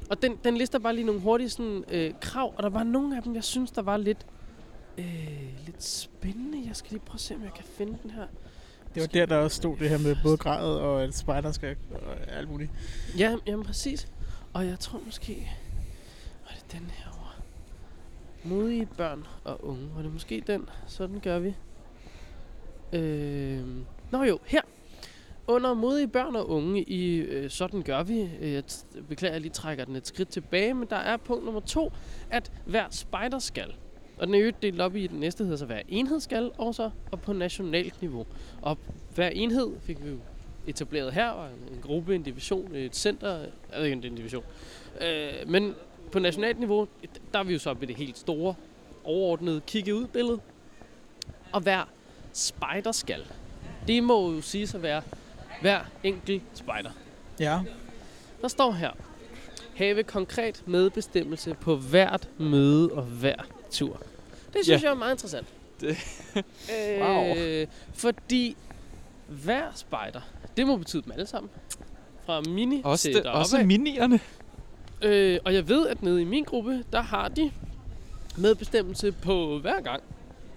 [0.10, 3.18] Og den, den lister bare lige nogle hurtige sådan, øh, krav, og der var nogle
[3.18, 4.26] af dem, jeg synes, der var lidt,
[4.98, 5.06] øh,
[5.66, 6.64] lidt spændende.
[6.68, 8.26] Jeg skal lige prøve at se, om jeg kan finde den her.
[8.94, 11.76] Det var der, der også stod det her med både gradet og at spejder skal
[11.92, 12.72] og alt muligt.
[13.18, 14.08] Ja, jamen præcis.
[14.54, 15.52] Og jeg tror måske,
[16.44, 17.42] var det den her over.
[18.44, 19.90] Modige børn og unge.
[19.96, 20.70] Var det måske den?
[20.88, 21.56] Sådan gør vi.
[22.94, 23.64] Øh,
[24.12, 24.62] nå jo, her.
[25.48, 28.30] Under modige børn og unge i øh, Sådan gør vi.
[28.42, 28.64] Øh, jeg
[29.10, 31.92] beklager, jeg lige trækker den et skridt tilbage, men der er punkt nummer to,
[32.30, 33.74] at hver spejder skal.
[34.20, 36.76] Og den er jo delt op i den næste hedder så hver enhed skal, og
[36.76, 38.26] så og på nationalt niveau.
[38.62, 38.78] Og
[39.16, 40.18] hver enhed fik vi jo
[40.68, 44.12] etableret her, og en, gruppe, en division, et center, jeg ved ikke, om det er
[44.12, 44.44] en division.
[45.02, 45.76] Øh, men
[46.12, 46.88] på nationalt niveau,
[47.34, 48.56] der er vi jo så ved det helt store,
[49.04, 50.40] overordnede kigge ud billede.
[51.52, 51.90] Og hver
[52.34, 53.26] spejder skal.
[53.88, 55.02] Det må jo sige at være
[55.62, 56.92] hver enkelt spejder.
[57.40, 57.60] Ja.
[58.42, 58.92] Der står her,
[59.76, 63.36] have konkret medbestemmelse på hvert møde og hver
[63.72, 64.02] tur.
[64.54, 64.88] Det synes Ja.
[64.88, 65.48] jeg er meget interessant.
[65.82, 65.98] Det-
[66.38, 67.36] øh, Wow.
[67.94, 68.56] Fordi
[69.28, 70.22] hver spejder,
[70.58, 71.50] det må betyde dem alle sammen.
[72.26, 74.20] Fra mini Også, til det, deroppe også minierne.
[75.02, 77.52] Øh, og jeg ved, at nede i min gruppe, der har de
[78.38, 80.04] medbestemmelse på hver gang.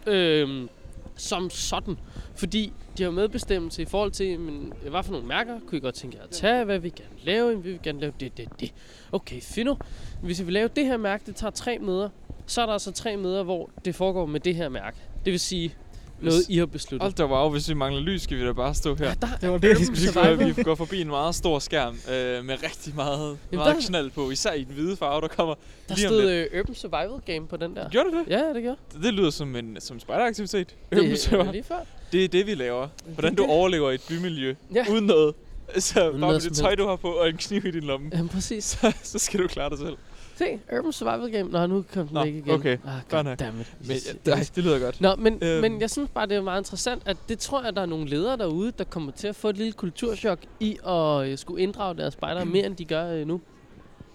[0.06, 0.68] Øh,
[1.16, 1.98] som sådan.
[2.34, 5.94] Fordi de har medbestemmelse i forhold til, men, hvad for nogle mærker kunne I godt
[5.94, 6.64] tænke jer at tage?
[6.64, 7.62] Hvad vil I gerne lave?
[7.62, 8.72] Vi vil gerne lave det, det, det.
[9.12, 9.74] Okay, fino.
[10.22, 12.08] Hvis I vil lave det her mærke, det tager tre møder.
[12.46, 14.96] Så er der altså tre møder, hvor det foregår med det her mærke.
[15.24, 15.74] Det vil sige
[16.20, 17.02] noget, I har besluttet.
[17.02, 19.06] Hold da wow, hvis vi mangler lys, skal vi da bare stå her.
[19.06, 20.38] Ja, der Det var er det, Urban skulle Vi Survival.
[20.38, 23.86] går, vi går forbi en meget stor skærm øh, med rigtig meget, Jamen, meget der-
[23.88, 24.30] knald på.
[24.30, 25.54] Især i den hvide farve, der kommer.
[25.88, 27.88] Der lige om stod øh, Urban Survival Game på den der.
[27.88, 28.32] Gjorde det det?
[28.32, 28.76] Ja, det gjorde.
[28.94, 30.68] Det, det lyder som en som spejderaktivitet.
[30.68, 30.98] Det Det,
[31.32, 31.76] er lige før.
[32.12, 32.88] det er det, vi laver.
[33.06, 34.54] Hvordan du overlever i et bymiljø.
[34.74, 34.84] Ja.
[34.90, 35.34] Uden noget.
[35.78, 38.10] Så Uden bare med det tøj, du har på, og en kniv i din lomme.
[38.12, 38.64] Jamen, præcis.
[38.64, 39.96] Så, så skal du klare dig selv.
[40.36, 41.50] Se, Urban Survival Game.
[41.50, 42.50] Nå, nu kom den Nå, væk igen.
[42.50, 42.78] okay.
[42.86, 43.38] Ah, Godt nok.
[43.38, 43.76] goddammit.
[43.80, 45.00] Men, ja, det, det lyder godt.
[45.00, 45.60] Nå, men, Øhm.
[45.60, 48.06] men jeg synes bare, det er meget interessant, at det tror jeg, der er nogle
[48.08, 51.96] ledere derude, der kommer til at få et lille kulturschok i at øh, skulle inddrage
[51.96, 53.40] deres spejdere mere, end de gør øh, nu.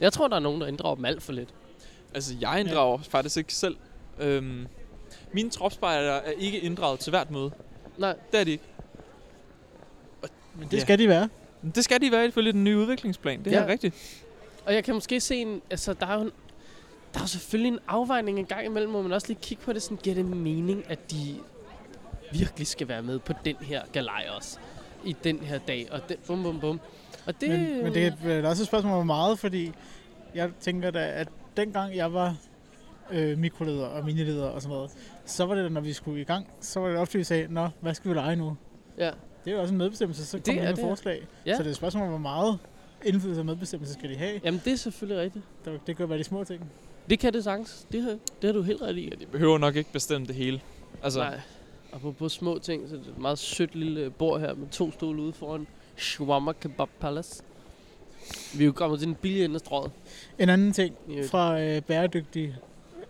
[0.01, 1.49] Jeg tror, der er nogen, der inddrager dem alt for lidt.
[2.13, 3.03] Altså, jeg inddrager ja.
[3.17, 3.75] faktisk ikke selv.
[4.19, 4.67] Øhm,
[5.31, 7.51] mine tropspejder er ikke inddraget til hvert møde.
[7.97, 8.63] Nej, Det er de ikke.
[10.59, 10.81] Men det Ja.
[10.81, 11.29] skal de være.
[11.75, 13.43] Det skal de være ifølge den nye udviklingsplan.
[13.43, 13.57] Det Ja.
[13.59, 13.95] er rigtigt.
[14.67, 15.61] Og jeg kan måske se en...
[15.69, 16.31] Altså, der er jo en,
[17.13, 19.73] der er jo selvfølgelig en afvejning en gang imellem, hvor man også lige kigge på
[19.73, 21.35] det, sådan giver det mening, at de
[22.31, 24.57] virkelig skal være med på den her galej også.
[25.05, 26.79] I den her dag, og den, bum, bum, bum.
[27.25, 29.71] Og det, Men, men det er da også et spørgsmål om meget, fordi
[30.35, 31.27] jeg tænker da, at
[31.57, 32.35] dengang jeg var
[33.11, 34.91] øh, mikroleder og minileder og sådan noget,
[35.25, 37.53] så var det da, når vi skulle i gang, så var det ofte, vi sagde,
[37.53, 38.57] nå, hvad skal vi lege nu?
[38.97, 39.11] Ja,
[39.45, 40.89] Det er jo også en medbestemmelse, så Det kommer er de med det.
[40.89, 41.27] forslag.
[41.45, 41.53] Ja.
[41.55, 42.59] Så det er et spørgsmål om, hvor meget
[43.05, 44.41] indflydelse og medbestemmelse skal de have.
[44.43, 45.45] jamen det er selvfølgelig rigtigt.
[45.65, 46.71] Det, det kan jo være de små ting.
[47.09, 47.87] Det kan det sagtens.
[47.91, 49.13] Det har, det har du helt ret i.
[49.19, 50.61] De behøver nok ikke bestemme det hele.
[51.03, 51.39] Altså, Nej.
[51.91, 54.91] Og på små ting, så er det et meget sødt lille bord her med to
[54.91, 57.43] stole ude foran Shawarma Kebab Palace.
[58.57, 59.91] Vi er jo kommet til den billige ende af strået.
[60.39, 60.95] En anden ting
[61.29, 62.55] fra øh, bæredygtig,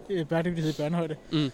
[0.09, 1.15] øh, bæredygtighed i børnehøjde.
[1.31, 1.51] Mm.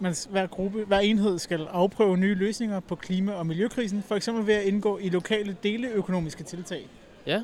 [0.00, 4.46] Man, hver, gruppe, hver enhed skal afprøve nye løsninger på klima- og miljøkrisen, for eksempel
[4.46, 6.86] ved at indgå i lokale deleøkonomiske tiltag.
[7.26, 7.42] Ja,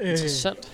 [0.00, 0.72] Øh, interessant.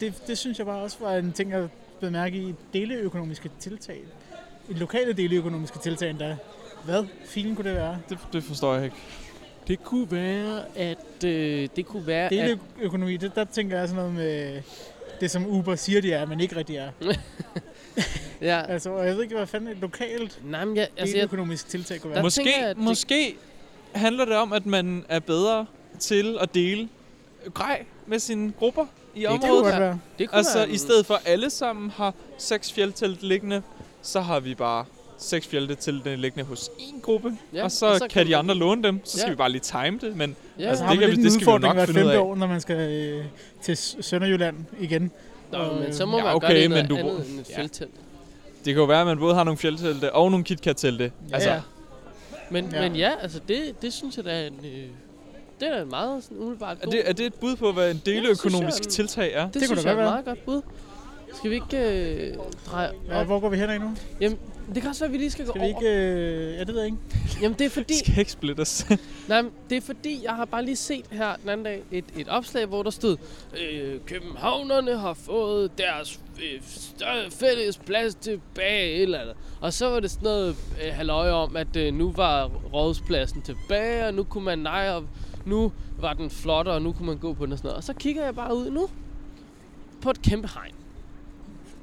[0.00, 2.54] det, det synes jeg bare også var en ting, jeg blev mærke i.
[2.72, 4.00] Deleøkonomiske tiltag.
[4.68, 6.36] I lokale deleøkonomiske tiltag endda.
[6.84, 7.98] Hvad filen kunne det være?
[8.08, 8.96] det, det forstår jeg ikke.
[9.68, 11.24] Det kunne være, at...
[11.24, 12.30] Øh, det kunne være, at...
[12.30, 14.62] Deleøkonomi, det, der tænker jeg sådan noget med
[15.20, 16.90] det, som Uber siger, de er, men ikke rigtig er.
[18.40, 21.08] Ja, Altså, og jeg ved ikke, hvad fanden et lokalt nej, men jeg, altså, jeg,
[21.14, 22.22] deleøkonomisk tiltag kunne være.
[22.22, 23.36] Måske, jeg, at det- måske
[23.94, 25.66] handler det om, at man er bedre
[25.98, 26.88] til at dele
[27.54, 29.80] grej med sine grupper i Det Det kunne området.
[29.80, 29.98] være.
[30.18, 33.62] det kunne Altså, være i stedet for alle sammen har seks fjeldtelt liggende,
[34.02, 34.84] så har vi bare
[35.18, 37.36] seks fjeldtelt liggende hos en gruppe.
[37.54, 39.00] Ja, og så, og så kan de andre låne dem.
[39.04, 39.30] Så skal Ja.
[39.30, 40.16] vi bare lige time det.
[40.16, 42.18] Men Ja, Altså, Altså, det kan vi- det skal vi jo nok finde ud af.
[42.18, 43.24] år, når man skal øh,
[43.62, 45.10] til Sønderjylland igen.
[45.52, 47.40] Nå, Og, men så øh, må Ja, man okay, gøre det men du- andet end
[47.40, 47.58] et ja.
[47.60, 47.90] felttelt.
[48.64, 51.12] det kan jo være, at man både har nogle fjeldtelte og nogle KitKat-telte.
[51.32, 51.60] Altså, ja.
[52.50, 52.82] Men Ja.
[52.82, 54.58] ja, men ja altså det, det synes jeg da er en...
[54.64, 54.84] Øh,
[55.60, 56.92] det er en meget sådan, umiddelbart er god.
[56.92, 59.44] det, er det et bud på, hvad en deleøkonomisk jeg, tiltag er?
[59.44, 60.62] det, det kunne synes da jeg er godt et meget godt bud.
[61.36, 61.76] Skal vi ikke
[62.30, 62.36] øh,
[62.70, 63.26] dreje Ja, op?
[63.26, 63.90] hvor går vi hen nu?
[64.20, 64.38] Jamen,
[64.74, 65.80] det kan også være, at vi lige skal gå Skal vi over.
[65.80, 65.90] ikke...
[65.90, 66.98] Øh, ja, det ved jeg ikke.
[67.42, 67.94] Jamen, det er fordi...
[67.98, 68.86] Skal ikke splitte os.
[69.28, 72.04] Nej, men det er fordi, jeg har bare lige set her den anden dag et,
[72.16, 73.16] et opslag, hvor der stod,
[73.60, 79.34] øh, Københavnerne har fået deres øh, større fælles plads tilbage, et eller andet.
[79.60, 84.06] Og så var det sådan noget øh, halløj om, at øh, nu var rådspladsen tilbage,
[84.06, 85.04] og nu kunne man nej, og
[85.46, 87.76] nu var den flottere, og nu kunne man gå på den og sådan noget.
[87.76, 88.88] Og så kigger jeg bare ud nu
[90.02, 90.74] på et kæmpe hegn.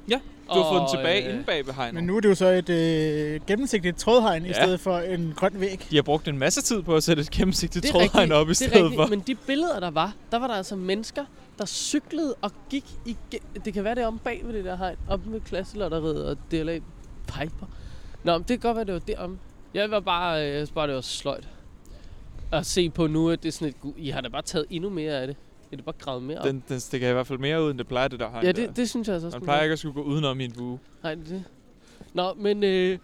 [0.08, 1.94] Ja, du har fået den Og, tilbage øh, inde bag ved hegnet.
[1.94, 4.50] Men nu er det jo så et øh, gennemsigtigt trådhegn ja.
[4.50, 5.86] i stedet for en grøn væg.
[5.90, 8.46] De har brugt en masse tid på at sætte et gennemsigtigt Det trådhegn rigtigt, op
[8.46, 9.06] i det er stedet rigtigt, for.
[9.06, 11.24] Men de billeder, der var, der var der altså mennesker,
[11.58, 13.16] der cyklede og gik i...
[13.64, 16.36] Det kan være, det er om bag ved det der hegn, op med klasselotteriet og
[16.50, 16.78] DLA
[17.26, 17.66] Piper.
[18.24, 19.38] Nå, men det kan godt være, det var derom.
[19.74, 21.48] Jeg var bare, øh, jeg bare, det var sløjt.
[22.52, 23.94] At se på nu, at det er sådan et...
[23.96, 25.36] I har da bare taget endnu mere af det.
[25.36, 26.44] I har da bare gravet mere op.
[26.44, 28.52] Den, den stikker i hvert fald mere ud, end det plejer, det der hegn ja,
[28.52, 28.66] der.
[28.66, 29.38] det, det synes jeg altså også.
[29.38, 30.78] Man plejer ikke at skulle gå udenom i en bue.
[31.02, 31.44] Nej, det er det.
[32.14, 32.64] Nå, men...
[32.64, 32.98] Øh,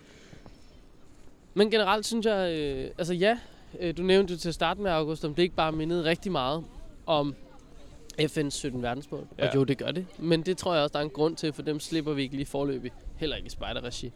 [1.55, 2.59] men generelt synes jeg...
[2.59, 3.39] Øh, altså ja,
[3.81, 6.33] øh, du nævnte jo til at starte med, August, om det ikke bare mindede rigtig
[6.33, 6.65] meget
[7.07, 7.35] om
[8.21, 9.27] FN's 17 verdensmål.
[9.39, 9.45] Ja.
[9.45, 9.51] Ja.
[9.51, 10.07] Og jo, det gør det.
[10.19, 12.37] Men det tror jeg også, der er en grund til, for dem slipper vi ikke
[12.37, 12.93] lige forløbig.
[13.17, 14.13] Heller ikke i spejderregi.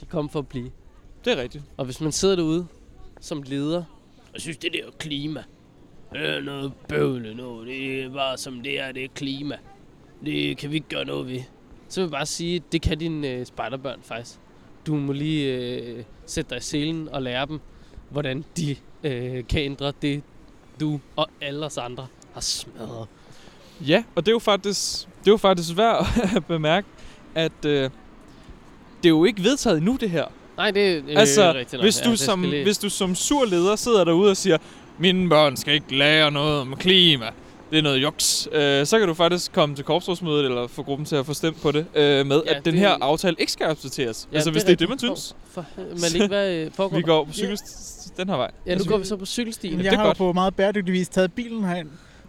[0.00, 0.70] De kommer for at blive.
[1.24, 1.64] Det er rigtigt.
[1.76, 2.66] Og hvis man sidder derude
[3.20, 3.84] som leder,
[4.32, 5.44] jeg synes, det der klima,
[6.12, 7.64] det er noget bøvle nu.
[7.64, 9.58] Det er bare som det er, det er klima.
[10.24, 11.40] Det kan vi ikke gøre noget ved.
[11.88, 14.38] Så vil jeg bare sige, det kan dine øh, spejderbørn faktisk.
[14.86, 17.60] Du må lige øh, sætte dig i selen og lære dem,
[18.10, 20.22] hvordan de øh, kan ændre det,
[20.80, 23.08] du og alle os andre har smadret.
[23.80, 26.88] Ja, og det er jo faktisk, det er jo faktisk værd at bemærke,
[27.34, 27.90] at øh,
[29.02, 30.24] det er jo ikke vedtaget endnu, det her.
[30.62, 31.82] Nej, det er øh, altså, rigtigt nok.
[31.82, 34.58] hvis, Ja, du det som, hvis du som sur leder sidder derude og siger,
[34.98, 37.26] mine børn skal ikke lære noget om klima,
[37.70, 41.04] det er noget juks, øh, så kan du faktisk komme til korpsrådsmødet eller få gruppen
[41.06, 43.52] til at få stemt på det, øh, med Ja, at den det- her aftale ikke
[43.52, 44.28] skal accepteres.
[44.32, 45.36] Ja, altså, hvis det er det, man synes.
[45.52, 47.58] For, for, man ikke, hvad øh, foregår Vi går på cykel
[48.16, 48.50] den her vej.
[48.66, 49.78] Ja, nu går vi så på cykelstien.
[49.78, 50.18] Det jeg er har jo godt.
[50.18, 51.88] på meget bæredygtig vis taget bilen herind.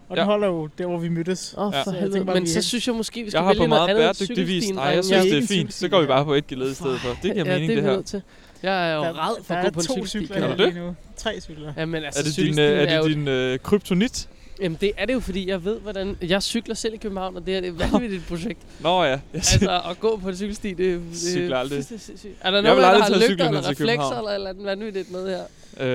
[0.10, 0.26] Og den Ja.
[0.26, 1.56] holder jo der, hvor vi mødtes.
[1.58, 1.80] Oh, Ja.
[1.82, 3.50] for Så jeg bare, Men vi så er- synes jeg måske, vi skal Jeg har
[3.50, 4.48] vælge på noget meget andet bæredygtig vis.
[4.48, 5.74] cykelstien, Nej, jeg synes, Ja, det er fint.
[5.74, 6.08] Så går vi ja.
[6.08, 7.10] bare på et geled i stedet for.
[7.10, 8.02] Det giver ja, mening, det det er her.
[8.02, 8.22] til.
[8.63, 10.18] Jeg er jo Der- red for at gå er på en to cykelsti.
[10.20, 10.74] cykler Kan her du det?
[10.74, 10.96] lige nu.
[11.18, 11.74] Tre cykler.
[11.78, 14.30] Jamen altså, Er det din, øh, er er det din øh, kryptonit?
[14.62, 16.18] Jamen det er det jo, fordi jeg ved, hvordan...
[16.22, 18.60] Jeg cykler selv i København, og det her det er et vanvittigt projekt.
[18.80, 19.20] Nå ja.
[19.34, 20.98] altså, at gå på en cykelsti, det er...
[20.98, 21.78] det Cykler aldrig.
[21.89, 22.28] det er.
[22.42, 24.49] Er der Jeg nogen, vil aldrig der har lygter cyklen eller reflekser eller et eller
[24.49, 25.43] andet vanvittigt med her?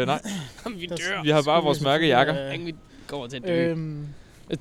[0.01, 0.21] Øh, nej,
[0.77, 1.23] vi dør.
[1.23, 2.53] vi har bare vores mørke jakker.
[2.55, 2.75] øh, vi
[3.09, 3.71] kommer til at dø.
[3.71, 4.07] Øhm,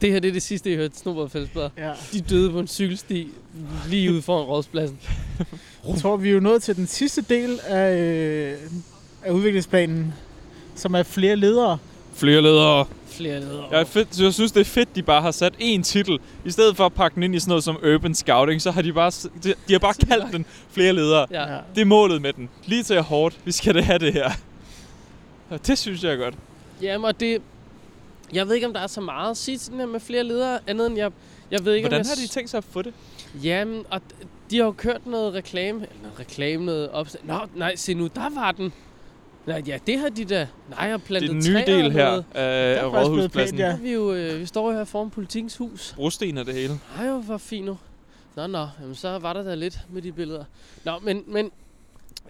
[0.01, 1.69] Det her det er det sidste, jeg hørte Snobrød Fællesblad.
[1.77, 1.91] ja.
[2.13, 3.27] De døde på en cykelsti
[3.89, 4.99] lige ude foran rådspladsen.
[5.87, 8.57] Jeg tror, vi er jo nået til den sidste del af, øh,
[9.23, 10.13] af udviklingsplanen,
[10.75, 11.77] som er flere ledere.
[12.13, 12.85] Flere ledere.
[13.07, 13.67] Flere ledere.
[13.71, 16.19] Jeg, er fedt, jeg synes, det er fedt, de bare har sat én titel.
[16.45, 18.81] I stedet for at pakke den ind i sådan noget som Urban Scouting, så har
[18.81, 19.11] de bare,
[19.43, 21.27] de, de har bare kaldt den flere ledere.
[21.31, 21.53] Ja.
[21.53, 21.59] Ja.
[21.75, 22.49] Det er målet med den.
[22.65, 23.37] Lige til hårdt.
[23.45, 24.31] Vi skal det have det her.
[25.49, 26.35] Og det synes jeg er godt.
[26.81, 27.41] Jamen, og det...
[28.33, 30.23] Jeg ved ikke, om der er så meget at sige til den her med flere
[30.23, 31.11] ledere, andet end jeg...
[31.51, 32.09] Jeg ved ikke, Hvordan om jeg...
[32.09, 32.93] har de tænkt sig at få det?
[33.43, 34.01] Jamen, og
[34.51, 37.21] de har jo kørt noget reklame, eller noget reklame, noget opslag.
[37.25, 38.73] Nå, nej, se nu, der var den.
[39.45, 40.47] Nej, ja, det har de da.
[40.69, 42.25] Nej, jeg har Det plantet er den nye del her noget.
[42.33, 43.57] af, er Rådhuspladsen.
[43.57, 43.77] pænt, Ja.
[43.81, 45.93] Vi, jo, øh, vi står jo her foran politikens hus.
[45.95, 46.79] Brosten og det hele.
[46.97, 47.77] Nej, hvor fint nu.
[48.35, 50.43] Nå, nå, jamen, så var der da lidt med de billeder.
[50.85, 51.51] Nå, men, men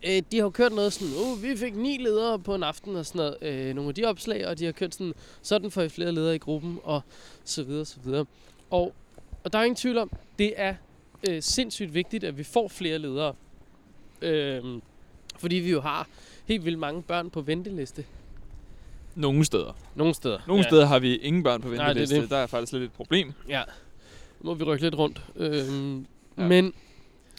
[0.03, 3.05] Øh, de har kørt noget sådan, oh, vi fik ni ledere på en aften og
[3.05, 3.37] sådan noget.
[3.41, 6.35] Øh, nogle af de opslag, og de har kørt sådan, sådan får I flere ledere
[6.35, 7.01] i gruppen, og
[7.43, 8.25] så videre, så videre.
[8.69, 8.93] Og,
[9.43, 10.75] og der er ingen tvivl om, det er
[11.29, 13.33] øh, sindssygt vigtigt, at vi får flere ledere.
[14.21, 14.63] Øh,
[15.37, 16.07] fordi vi jo har
[16.45, 18.05] helt vildt mange børn på venteliste.
[19.15, 19.77] Nogle steder.
[19.95, 20.39] Nogle steder.
[20.47, 20.69] Nogle ja.
[20.69, 22.21] steder har vi ingen børn på Nej, det er venteliste.
[22.21, 22.29] det.
[22.29, 23.33] Der er faktisk lidt et problem.
[23.49, 23.63] Ja.
[24.39, 25.21] Nu må vi rykke lidt rundt.
[25.39, 25.45] Ja.
[25.55, 26.47] ja.
[26.47, 26.73] men,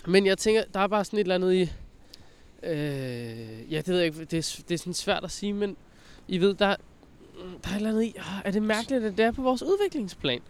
[0.07, 1.71] men jeg tænker, der er bare sådan et eller andet i...
[2.63, 4.25] Øh, ja, det ved jeg ikke.
[4.25, 5.77] Det er, det er sådan svært at sige, men
[6.29, 6.67] I ved, der,
[7.65, 8.15] der er et eller andet i...
[8.45, 10.41] Er det mærkeligt, at det er på vores udviklingsplan?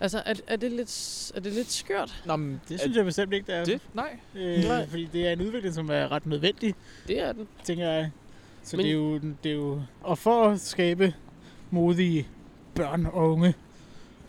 [0.00, 2.22] Altså, er, er, det, lidt, er det lidt skørt?
[2.26, 3.64] Nå, men Det synes jeg bestemt ikke, det er.
[3.64, 3.80] det?
[3.94, 4.16] Nej.
[4.34, 4.86] Øh, Nej.
[4.88, 6.74] fordi det er en udvikling, som er ret nødvendig,
[7.08, 7.48] Det er den.
[7.64, 8.10] tænker jeg.
[8.62, 9.82] Så Men- det er, jo, det er jo...
[10.02, 11.14] Og for at skabe
[11.70, 12.28] modige
[12.74, 13.54] børn og unge,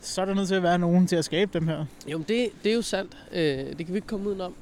[0.02, 1.86] så er der nødt til at være nogen til at skabe dem her.
[2.08, 3.18] Jo, men det, det er jo sandt.
[3.32, 3.40] Øh,
[3.78, 4.56] det kan vi ikke komme udenom.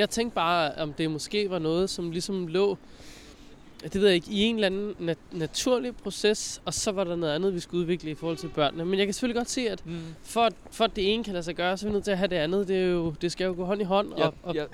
[0.00, 2.78] Jeg tænkte bare, om det måske var noget, som ligesom lå
[3.82, 7.16] det ved jeg ikke, i en eller anden nat- naturlig proces, og så var der
[7.16, 8.84] noget andet, vi skulle udvikle i forhold til børnene.
[8.84, 9.98] Men jeg kan selvfølgelig godt se, at Mm.
[10.22, 12.10] for, at- for at det ene kan lade sig gøre, så er vi nødt til
[12.10, 12.68] at have det andet.
[12.68, 14.12] Det, er jo, det skal jo gå hånd i hånd.
[14.16, 14.66] Jeg, og, og, jeg,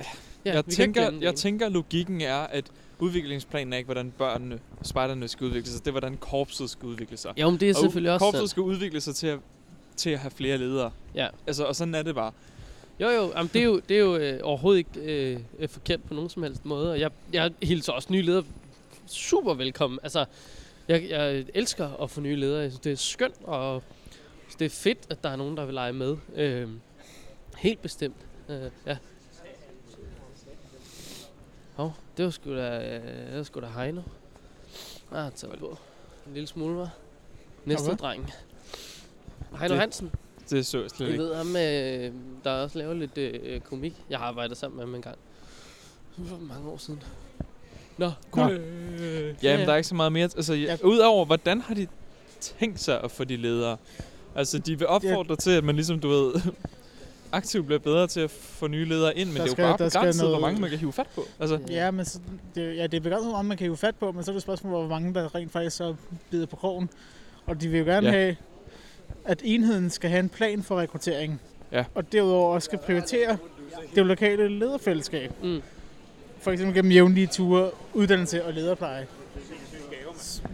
[0.45, 2.64] ja, jeg, tænker, jeg tænker, logikken er, at
[2.99, 5.81] udviklingsplanen er ikke, hvordan børnene, spejderne skal udvikle sig.
[5.81, 7.33] Det er, hvordan korpset skal udvikle sig.
[7.41, 8.51] Jo, men det er Og selvfølgelig også korpset sandt.
[8.51, 9.39] skal udvikle sig til at,
[9.97, 10.91] til at have flere ledere.
[11.14, 11.27] Ja.
[11.47, 12.33] Altså, og sådan er det bare.
[13.01, 15.01] Jo, jo, jamen, det er jo, det er jo øh, overhovedet ikke
[15.34, 16.90] øh, øh, forkert på nogen som helst måde.
[16.90, 18.44] Og jeg, jeg hilser også nye ledere
[19.07, 19.99] super velkommen.
[20.03, 20.24] Altså,
[20.88, 22.61] jeg, jeg elsker at få nye ledere.
[22.62, 23.82] Jeg synes, det er skønt, og
[24.59, 26.16] det er fedt, at der er nogen, der vil lege med.
[26.34, 26.68] Øh,
[27.57, 28.16] helt bestemt.
[28.49, 28.97] Øh, ja.
[31.74, 34.03] Hov, det var sgu da, øh, det var sgu da Heino.
[35.12, 35.78] Ah, taget på.
[36.26, 36.90] En lille smule, var.
[37.64, 37.97] Næste hvad?
[37.97, 38.30] dreng.
[39.59, 40.11] Heino Det- Hansen.
[40.51, 41.24] Det så jeg slet Jeg ikke.
[41.24, 42.12] ved ham, øh,
[42.44, 43.94] der også laver lidt øh, komik.
[44.11, 45.16] Jeg har arbejdet sammen med ham en gang.
[46.28, 47.03] For mange år siden.
[47.99, 48.51] Nå, Nå.
[48.51, 50.24] Øh, Ja, men der er ikke så meget mere.
[50.24, 50.62] Altså, ja.
[50.62, 50.76] Ja.
[50.86, 51.86] Udover, hvordan har de
[52.40, 53.76] tænkt sig at få de ledere?
[54.34, 56.34] Altså, de vil opfordre til, at man ligesom, du ved,
[57.32, 59.68] aktivt bliver bedre til at få nye ledere ind, men Der det er skal- jo
[59.76, 61.22] bare begrænset, noget- hvor mange man kan hive fat på.
[61.40, 62.18] Altså, Ja, men så,
[62.55, 64.32] det, ja, det er begrænset, hvor meget man kan hive fat på, men så er
[64.32, 65.94] det et spørgsmål, hvor mange der rent faktisk så
[66.30, 66.90] bider på krogen.
[67.47, 68.12] Og de vil jo gerne Ja.
[68.14, 68.20] ja.
[68.24, 68.36] have,
[69.27, 71.41] at enheden skal have en plan for rekruttering.
[71.72, 71.85] Ja.
[71.95, 73.37] Og derudover også skal prioritere
[73.95, 75.33] det lokale lederfællesskab.
[75.43, 75.62] Mm.
[76.41, 79.07] For eksempel gennem jævnlige ture, uddannelse og lederpleje.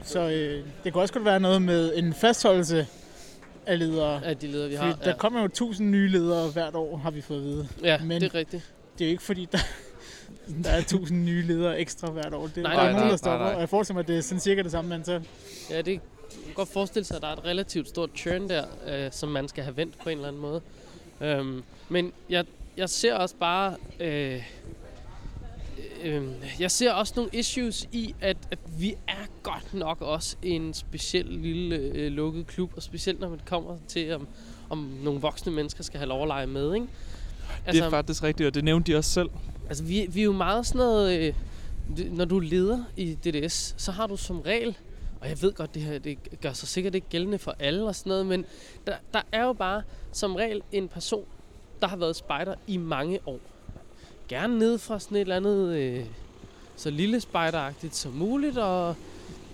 [0.04, 2.86] Så øh, det kunne også godt være noget med en fastholdelse
[3.66, 4.24] af ledere.
[4.24, 4.96] af de ledere, vi Fordi har.
[5.04, 7.68] der kommer jo tusind nye ledere hvert år, har vi fået at vide.
[7.82, 8.72] ja, men- det er rigtigt.
[8.98, 9.58] Det er jo ikke fordi, der,
[10.64, 12.46] der er tusind nye ledere ekstra hvert år.
[12.46, 13.38] Det er Nej, nej, nej, nogen, nej, der stopper.
[13.38, 13.54] nej, nej.
[13.54, 15.26] Og jeg forestiller mig, at det er sådan cirka det samme antal.
[15.70, 16.00] Ja, det
[16.36, 19.28] man kan godt forestille sig, at der er et relativt stort churn der, øh, som
[19.28, 20.60] man skal have vendt på en eller anden måde.
[21.20, 22.44] Øhm, men jeg,
[22.76, 23.76] jeg ser også bare...
[24.00, 24.42] Øh,
[26.02, 26.24] øh,
[26.60, 31.26] jeg ser også nogle issues i, at, at vi er godt nok også en speciel
[31.26, 34.28] lille øh, lukket klub, og specielt når man kommer til, om,
[34.70, 36.86] om nogle voksne mennesker skal have lov at lege med, ikke?
[37.66, 39.30] det er faktisk rigtigt, og det nævnte de også selv.
[39.68, 41.18] Altså, vi, vi er jo meget sådan noget...
[41.18, 41.34] Øh,
[42.10, 44.76] når du er leder i DDS, så har du som regel...
[45.22, 47.94] Og jeg ved godt, det her det gør sig sikkert ikke gældende for alle og
[47.94, 48.44] sådan noget, men
[48.86, 51.24] der, der er jo bare som regel en person,
[51.80, 53.38] der har været spejder i mange år.
[54.28, 56.06] Gerne ned fra sådan et eller andet øh,
[56.76, 58.96] så lille spejderagtigt som muligt, og,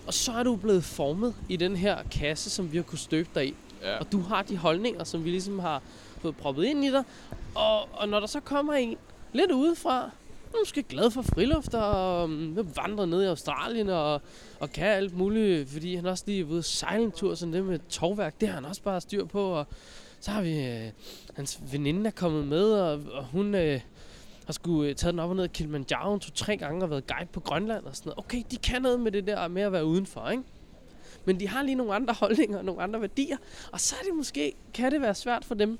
[0.07, 3.29] og så er du blevet formet i den her kasse, som vi har kunnet støbe
[3.35, 3.55] dig i.
[3.81, 3.97] Ja.
[3.97, 5.81] Og du har de holdninger, som vi ligesom har
[6.21, 7.03] fået proppet ind i dig.
[7.55, 8.97] Og, og når der så kommer en
[9.33, 10.11] lidt udefra,
[10.65, 14.21] måske glad for friluft og øhm, um, vandrer ned i Australien og,
[14.59, 17.53] og kan alt muligt, fordi han også lige er ude at sejle en tur, sådan
[17.53, 19.51] det med tovværk, det har han også bare styr på.
[19.51, 19.67] Og
[20.19, 20.91] så har vi, øh,
[21.35, 23.81] hans veninde er kommet med, og, og hun øh,
[24.45, 27.29] har skulle øh, taget den op og ned af Kilimanjaro to-tre gange og været guide
[27.33, 28.25] på Grønland og sådan noget.
[28.25, 30.43] Okay, de kan noget med det der med at være udenfor, ikke?
[31.25, 33.37] Men de har lige nogle andre holdninger og nogle andre værdier,
[33.71, 35.79] og så er det måske, kan det være svært for dem,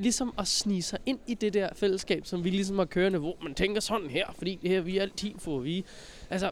[0.00, 3.36] ligesom at snige sig ind i det der fællesskab, som vi ligesom har kørende, hvor
[3.42, 5.84] man tænker sådan her, fordi det her, vi er altid for vi.
[6.30, 6.50] Altså,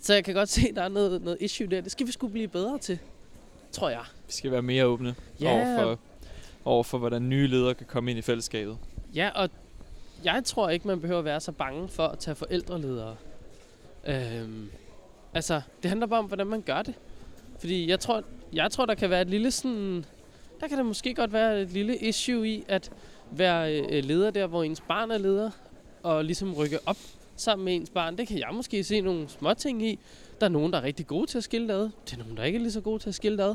[0.00, 1.80] så jeg kan godt se, at der er noget, noget issue der.
[1.80, 2.98] Det skal vi skulle blive bedre til,
[3.72, 4.02] tror jeg.
[4.26, 5.50] Vi skal være mere åbne Ja.
[5.52, 5.98] over, for,
[6.64, 8.78] over for, hvordan nye ledere kan komme ind i fællesskabet.
[9.14, 9.50] Ja, og
[10.24, 13.16] jeg tror ikke, man behøver at være så bange for at tage forældreledere.
[14.06, 14.70] Øhm,
[15.34, 16.94] altså, det handler bare om, hvordan man gør det.
[17.58, 18.22] Fordi jeg tror,
[18.52, 20.04] jeg tror, der kan være et lille sådan...
[20.62, 22.90] Der kan der måske godt være et lille issue i at
[23.30, 25.50] være øh, leder der, hvor ens barn er leder,
[26.02, 26.96] og ligesom rykke op
[27.36, 28.18] sammen med ens barn.
[28.18, 29.98] Det kan jeg måske se nogle små ting i.
[30.40, 31.90] Der er nogen, der er rigtig gode til at skille det ad.
[32.04, 33.54] Det er nogen, der ikke er lige så gode til at skille det ad.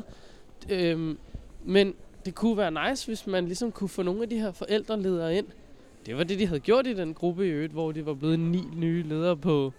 [0.68, 1.18] Øhm,
[1.64, 1.94] men
[2.24, 5.46] det kunne være nice, hvis man ligesom kunne få nogle af de her forældreledere ind.
[6.06, 8.40] Det var det, de havde gjort i den gruppe i øvrigt, hvor de var blevet
[8.40, 9.72] ni nye ledere på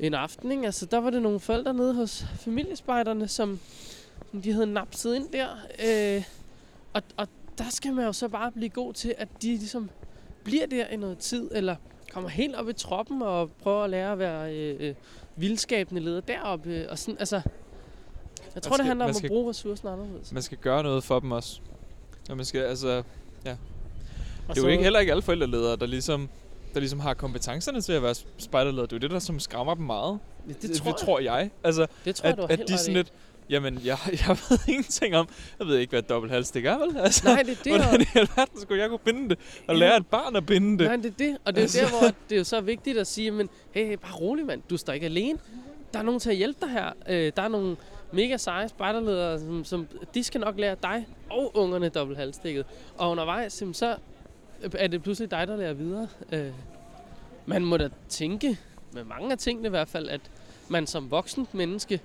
[0.00, 0.64] en aften, ikke?
[0.64, 3.60] Altså, der var det nogle forældre nede hos familiespejderne, som,
[4.30, 5.48] som de havde napset ind der.
[5.86, 6.24] Øh,
[6.94, 7.28] og, og
[7.58, 9.90] der skal man jo så bare blive god til, at de ligesom
[10.44, 11.76] bliver der i noget tid, eller
[12.12, 14.94] kommer helt op i troppen og prøver at lære at være øh, øh,
[15.36, 16.70] vildskabende leder deroppe.
[16.70, 17.40] Øh, og sådan, altså,
[18.54, 20.32] jeg tror, skal- det handler om skal- at bruge ressourcen anderledes.
[20.32, 21.60] Man skal gøre noget for dem også.
[22.30, 23.02] Og man skal, altså,
[24.48, 26.28] Og det er jo ikke heller ikke alle forældreledere, der ligesom,
[26.74, 28.82] der ligesom har kompetencerne til at være spejderleder.
[28.86, 30.18] Det er jo det, der som skræmmer dem meget.
[30.48, 31.50] Det, Det, det, tror, det jeg, tror jeg.
[31.64, 33.12] Altså, det tror at, jeg, at helt de sådan lidt,
[33.50, 35.28] jamen, jeg, jeg ved ingenting om,
[35.58, 36.96] jeg ved ikke, hvad et dobbelt halsstik er, vel?
[36.96, 37.72] Altså, Nej, det er det.
[37.84, 39.38] hvordan i alverden skulle jeg kunne binde det?
[39.68, 40.86] Og lære et barn at binde det?
[40.86, 41.38] Nej, det er det.
[41.44, 41.80] Og det er Altså.
[41.80, 44.62] der, hvor det er jo så vigtigt at sige, men hey, hey, bare rolig, mand.
[44.70, 45.38] Du står ikke alene.
[45.92, 46.90] Der er nogen til at hjælpe dig her.
[47.08, 47.76] Øh, der er nogle
[48.12, 52.64] mega seje spejderledere, som, som, de skal nok lære dig og ungerne dobbelt halvstikket.
[52.98, 53.96] Og undervejs, så
[54.74, 56.08] er det pludselig dig, der lærer videre.
[56.32, 56.50] Øh,
[57.46, 58.58] man må da tænke,
[58.92, 60.20] med mange af tingene i hvert fald, at
[60.68, 62.00] man som voksen menneske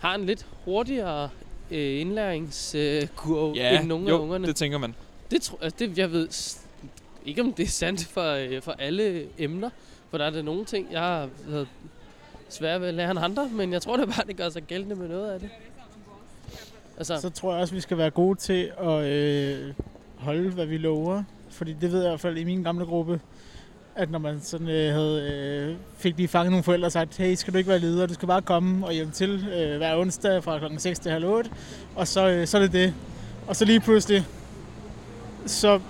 [0.00, 1.28] har en lidt hurtigere
[1.70, 4.46] øh, indlæringskurve Ja, end nogle jo, af ungerne.
[4.46, 4.94] det tænker man.
[5.30, 6.28] Det tror altså det, jeg ved
[7.26, 9.70] ikke, om det er sandt for, øh, for alle emner.
[10.10, 11.68] For der er det nogle ting, jeg har været
[12.48, 14.94] svært ved at lære end andre, men jeg tror da bare, det gør sig gældende
[14.96, 15.50] med noget af det.
[16.98, 19.74] Altså, Så tror jeg også, vi skal være gode til at øh,
[20.16, 21.22] holde, hvad vi lover.
[21.50, 23.20] Fordi det ved jeg i hvert fald i min gamle gruppe,
[24.00, 25.30] at når man sådan, øh, havde,
[25.70, 28.14] øh, fik lige fanget nogle forældre og sagt, hey, skal du ikke være leder, du
[28.14, 31.50] skal bare komme og hjælpe til øh, hver onsdag fra klokken 6 til halv 8,
[31.96, 32.94] og så, øh, så er det det.
[33.46, 34.26] Og så lige pludselig,
[35.46, 35.80] så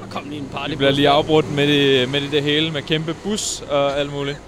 [0.00, 0.68] der kom lige en party.
[0.70, 4.12] Det bliver lige afbrudt med det, med det, det hele, med kæmpe bus og alt
[4.12, 4.38] muligt.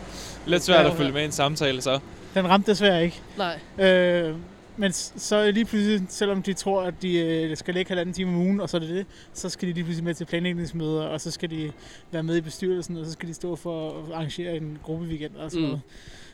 [0.47, 1.99] Lidt svært Ja, at følge med i en samtale, så.
[2.35, 3.21] den ramte desværre ikke.
[3.39, 4.35] Nej, Øh,
[4.79, 8.37] men så lige pludselig, selvom de tror, at de øh, skal lægge halvanden time om
[8.37, 11.21] ugen, og så er det det, så skal de lige pludselig med til planlægningsmøder, og
[11.21, 11.73] så skal de
[12.13, 15.51] være med i bestyrelsen, og så skal de stå for at arrangere en gruppeweekend og
[15.51, 15.69] sådan Mm.
[15.69, 15.81] noget.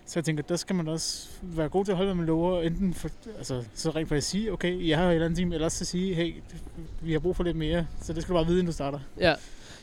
[0.06, 2.62] Så jeg tænker, der skal man også være god til at holde, hvad man lover,
[2.62, 5.84] enten for, altså, så rent faktisk sige, okay, jeg har en anden time, eller så
[5.84, 6.34] sige, hey,
[7.00, 8.98] vi har brug for lidt mere, så det skal du bare vide, inden du starter.
[9.20, 9.34] ja.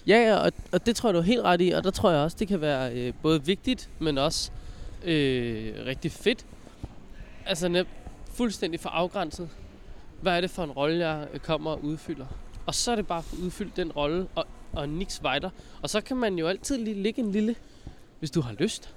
[0.08, 2.12] Ja, ja, og, og det tror jeg, du er helt ret i, og der tror
[2.12, 4.52] jeg også, det kan være øh, både vigtigt, men også
[5.04, 6.46] øh, rigtig fedt.
[7.46, 7.68] Altså
[8.34, 9.50] fuldstændig for afgrænset.
[10.22, 12.26] Hvad er det for en rolle, jeg øh, kommer og udfylder?
[12.66, 15.50] Og så er det bare at få udfyldt den rolle, og, og niks weiter.
[15.82, 17.56] Og så kan man jo altid lige lægge en lille,
[18.20, 18.94] hvis du har lyst,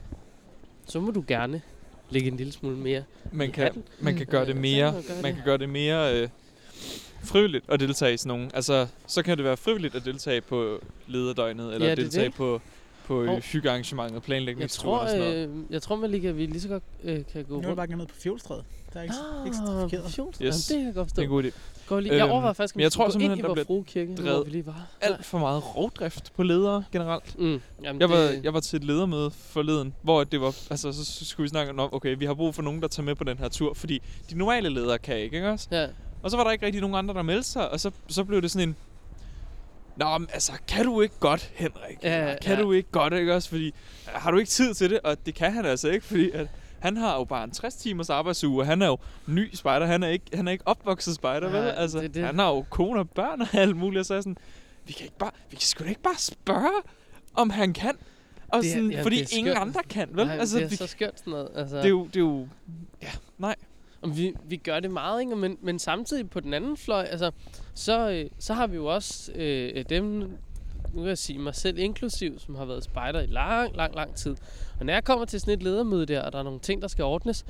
[0.86, 1.62] så må du gerne
[2.10, 3.04] lægge en lille smule mere.
[3.32, 3.82] Man kan, hatten.
[4.00, 5.34] man kan gøre det mere, man gøre man det.
[5.34, 6.28] kan gøre det mere øh,
[7.24, 8.50] frivilligt at deltage i sådan nogle.
[8.54, 12.34] Altså, så kan det være frivilligt at deltage på lederdøgnet, eller Ja, deltage det.
[12.34, 12.60] på,
[13.04, 14.22] på øh, hyggearrangementet,
[14.70, 15.48] tror, og sådan noget.
[15.48, 17.60] øh, jeg tror, man lige kan, vi lige så godt øh, kan gå Nu er
[17.60, 17.76] jeg rundt.
[17.76, 18.64] bare gerne ned på Fjolstræde.
[18.94, 20.10] Der er ikke, Ah, ikke.
[20.10, 20.24] Fjolsted.
[20.26, 20.40] Yes.
[20.40, 21.22] Jamen, det kan jeg godt forstå.
[21.22, 21.50] Det er en god idé.
[21.86, 22.14] Går lige.
[22.14, 24.12] Jeg Øhm, overvejer faktisk, om jeg tror gå ind i der vor bliver frue kirke,
[24.12, 24.86] hvor vi lige var.
[25.00, 27.38] Alt for meget rovdrift på ledere generelt.
[27.38, 27.60] Mm.
[27.84, 31.24] Jamen, Jeg var, det, jeg var til et ledermøde forleden, hvor det var, altså, så
[31.24, 33.38] skulle vi snakke om, okay, vi har brug for nogen, der tager med på den
[33.38, 35.68] her tur, fordi de normale ledere kan ikke, ikke også?
[35.70, 35.86] Ja,
[36.22, 38.42] Og så var der ikke rigtig nogen andre, der meldte sig, og så, så blev
[38.42, 38.76] det sådan en...
[39.96, 41.98] Nå, men altså, kan du ikke godt, Henrik?
[42.02, 42.62] Ja, kan ja.
[42.62, 43.48] du ikke godt, ikke også?
[43.48, 43.74] Fordi,
[44.06, 45.00] har du ikke tid til det?
[45.04, 46.46] Og det kan han altså ikke, fordi at
[46.84, 49.86] han har jo bare en 60 timers arbejdsuge, og han er jo ny spejder.
[49.86, 51.68] Han er ikke, han er ikke opvokset spejder, Nej, vel?
[51.68, 52.24] Altså, det det.
[52.24, 54.36] han har jo kone og børn og alt muligt, og så er sådan,
[54.86, 56.82] vi kan, ikke bare, vi kan sgu da ikke bare spørge,
[57.34, 57.96] om han kan.
[58.48, 60.26] Og Det er- sådan, ja, fordi det er ingen andre kan, vel?
[60.26, 61.48] Nej, altså, det er vi, så skørt sådan noget.
[61.54, 62.48] Altså, det, er jo, det er jo...
[63.02, 63.54] Ja, nej.
[64.02, 65.36] Og vi, vi gør det meget, ikke?
[65.36, 67.30] Men, men samtidig på den anden fløj, altså,
[67.74, 70.30] så, øh, så har vi jo også øh, dem,
[70.94, 74.14] nu kan jeg sige mig selv inklusiv, som har været spejder i lang, lang, lang
[74.14, 74.36] tid.
[74.80, 76.88] Og når jeg kommer til sådan et ledermøde der, og der er nogle ting, der
[76.88, 77.44] skal ordnes,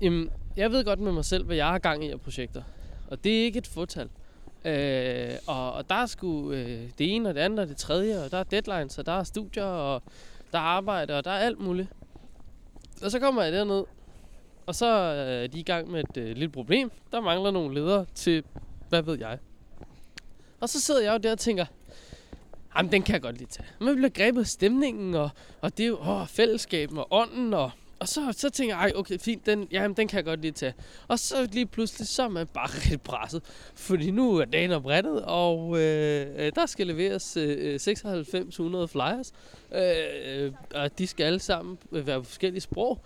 [0.00, 2.62] jamen, jeg ved godt med mig selv, hvad jeg har gang i af projekter.
[3.10, 4.08] Og det er ikke et fortal.
[4.64, 8.24] Øh, og, og der er sgu øh, det ene og det andet og det tredje,
[8.24, 10.02] og der er deadlines, og der er studier, og
[10.52, 11.88] der er arbejde, og der er alt muligt.
[13.02, 13.84] Og så kommer jeg derned,
[14.66, 16.90] og så øh, er de i gang med et øh, lille problem.
[17.12, 18.44] Der mangler nogle ledere til,
[18.88, 19.38] hvad ved jeg.
[20.60, 21.66] Og så sidder jeg jo der og tænker,
[22.76, 23.68] jamen den kan jeg godt lige tage.
[23.80, 27.70] Man bliver grebet af stemningen, og, og det er jo åh, fællesskaben og ånden, og,
[27.98, 30.52] og så, så tænker jeg, ej, okay, fint, den, jamen, den kan jeg godt lige
[30.52, 30.74] tage.
[31.08, 33.42] Og så lige pludselig, så er man bare rigtig presset.
[33.74, 39.32] Fordi nu er dagen oprettet, og øh, øh der skal leveres øh, 9600 flyers.
[39.74, 43.00] Øh, øh, og de skal alle sammen øh, være på forskellige sprog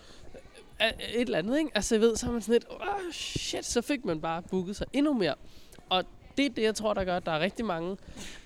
[0.81, 1.71] et eller andet, ikke?
[1.75, 4.77] Altså, jeg ved, så er man sådan lidt, oh, shit, så fik man bare booket
[4.77, 5.35] sig endnu mere.
[5.89, 6.05] Og
[6.37, 7.97] det er det, jeg tror, der gør, at der er rigtig mange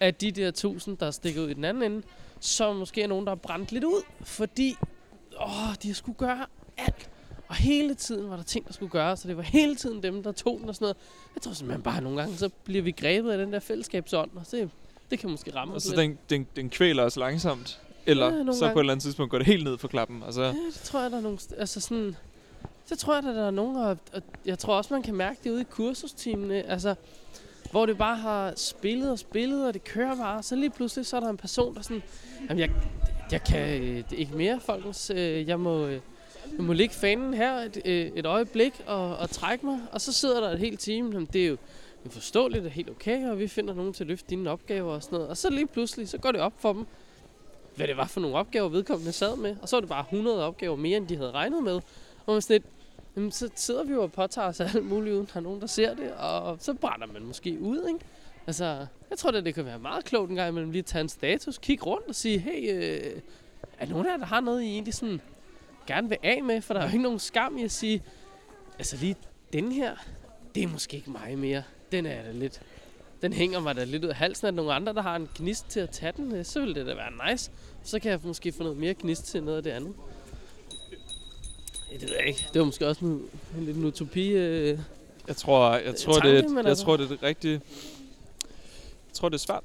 [0.01, 2.03] af de der tusind, der stikker ud i den anden ende,
[2.41, 4.77] som måske er nogen, der er brændt lidt ud, fordi
[5.41, 6.47] åh, de skulle gøre
[6.79, 7.11] alt.
[7.49, 10.23] Og hele tiden var der ting, der skulle gøres, så det var hele tiden dem,
[10.23, 10.97] der tog den og sådan noget.
[11.35, 14.31] Jeg tror simpelthen bare, at nogle gange, så bliver vi grebet af den der fællesskabsånd,
[14.35, 14.71] og det,
[15.11, 15.99] det kan måske ramme Og os så lidt.
[16.01, 18.73] den, den, den kvæler os langsomt Eller Ja, så på gange.
[18.75, 20.23] et eller andet tidspunkt går det helt ned for klappen.
[20.23, 21.39] Altså, Ja, det tror jeg, der er nogle...
[21.59, 22.17] Altså sådan...
[22.89, 25.51] Det tror jeg, der er nogen, og, og jeg tror også, man kan mærke det
[25.51, 26.95] ude i kursusteamene, altså,
[27.71, 31.17] hvor det bare har spillet og spillet, og det kører bare, så lige pludselig, så
[31.17, 32.03] er der en person, der sådan,
[32.49, 32.71] jamen jeg,
[33.33, 36.01] jeg kan øh, det ikke mere, folkens, øh, jeg må, øh,
[36.57, 40.13] jeg må ligge fanen her et, øh, et øjeblik og, og trække mig, og så
[40.13, 41.57] sidder der et helt team, jamen, det er jo
[42.03, 44.93] det er forståeligt og helt okay, og vi finder nogen til at løfte dine opgaver
[44.95, 46.87] og sådan noget, og så lige pludselig, så går det op for dem,
[47.77, 49.57] hvad det var for nogle opgaver, vedkommende sad med.
[49.63, 51.81] Og så var det bare 100 opgaver mere, end de havde regnet med.
[52.27, 52.67] Og man sådan lidt,
[53.19, 55.67] jamen, så sidder vi jo og påtager os alt muligt, uden der er nogen, der
[55.67, 56.13] ser det.
[56.13, 58.01] Og så brænder man måske ud, ikke?
[58.47, 61.03] Altså, jeg tror da, det kan være meget klogt en gang imellem lige at tage
[61.03, 63.21] en status, kigge rundt og sige, hey, øh,
[63.79, 65.21] er der nogen af jer, der har noget, I egentlig sådan
[65.87, 66.61] gerne vil af med?
[66.61, 68.03] For der er jo ikke nogen skam i at sige,
[68.79, 69.17] altså lige
[69.53, 69.97] den her,
[70.55, 71.63] det er måske ikke mig mere.
[71.93, 72.61] Den er da lidt,
[73.23, 74.47] den hænger mig da lidt ud af halsen.
[74.47, 76.75] at nogle nogen andre, der har en gnist til at tage den, øh, så vil
[76.75, 77.51] det da være nice.
[77.83, 79.95] Så kan jeg måske få noget mere gnist til noget af det andet.
[81.93, 82.47] Det ved jeg ikke.
[82.53, 83.11] Det var måske også en,
[83.59, 84.29] en lidt en utopi.
[84.29, 84.79] Øh.
[85.29, 87.61] jeg tror, jeg tror, tanke, det, er, jeg altså- tror, det er det rigtige...
[89.09, 89.63] Jeg tror, det er svært.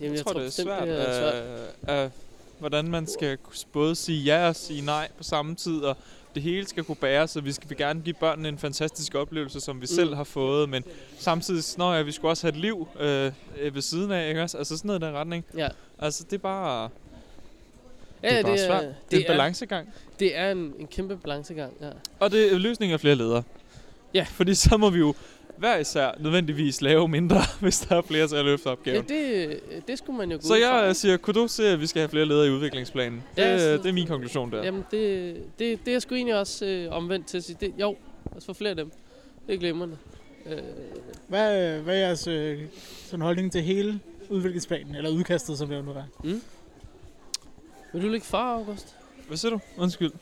[0.00, 1.98] Jamen, jeg, tror, det er svært, det er svært.
[1.98, 2.10] øh, øh,
[2.58, 3.38] hvordan man skal
[3.72, 5.96] både sige ja og sige nej på samme tid, og
[6.34, 9.60] det hele skal kunne bære, så vi skal vil gerne give børnene en fantastisk oplevelse,
[9.60, 9.86] som vi mm.
[9.86, 10.84] selv har fået, men
[11.18, 14.42] samtidig, når ja, vi skulle også have et liv øh, øh, ved siden af, ikke
[14.42, 14.58] også?
[14.58, 15.44] Altså sådan noget i den retning.
[15.56, 15.68] Ja.
[15.98, 16.88] Altså, det er bare,
[18.22, 18.82] Ja, det er bare svært.
[18.84, 19.88] det, Det er en er, balancegang.
[20.20, 21.88] det er en, en kæmpe balancegang, ja.
[22.18, 23.42] Og det er løsningen af flere ledere.
[24.14, 24.26] Ja.
[24.30, 25.14] Fordi så må vi jo
[25.56, 29.04] hver især nødvendigvis lave mindre, hvis der er flere til at løfte Ja, opgaven.
[29.08, 30.94] det, det skulle man jo gå Så ud fra, jeg ikke?
[30.94, 33.22] siger kudo til, at vi skal have flere ledere i udviklingsplanen.
[33.36, 34.64] Det, Ja, så- det er min konklusion der.
[34.64, 37.56] Jamen, det, det, det er jeg sgu egentlig også øh, omvendt til at sige.
[37.60, 37.96] Det, jo,
[38.30, 38.90] lad os få flere af dem.
[39.46, 39.96] Det er glimrende.
[40.46, 40.58] Øh,
[41.28, 42.58] Hvad, hvad er jeres øh,
[43.06, 46.34] sådan holdning til hele udviklingsplanen, eller udkastet, som det jo nu er?
[47.92, 48.96] Vil du ligge for, August?
[49.28, 49.60] Hvad siger du?
[49.76, 50.12] Undskyld.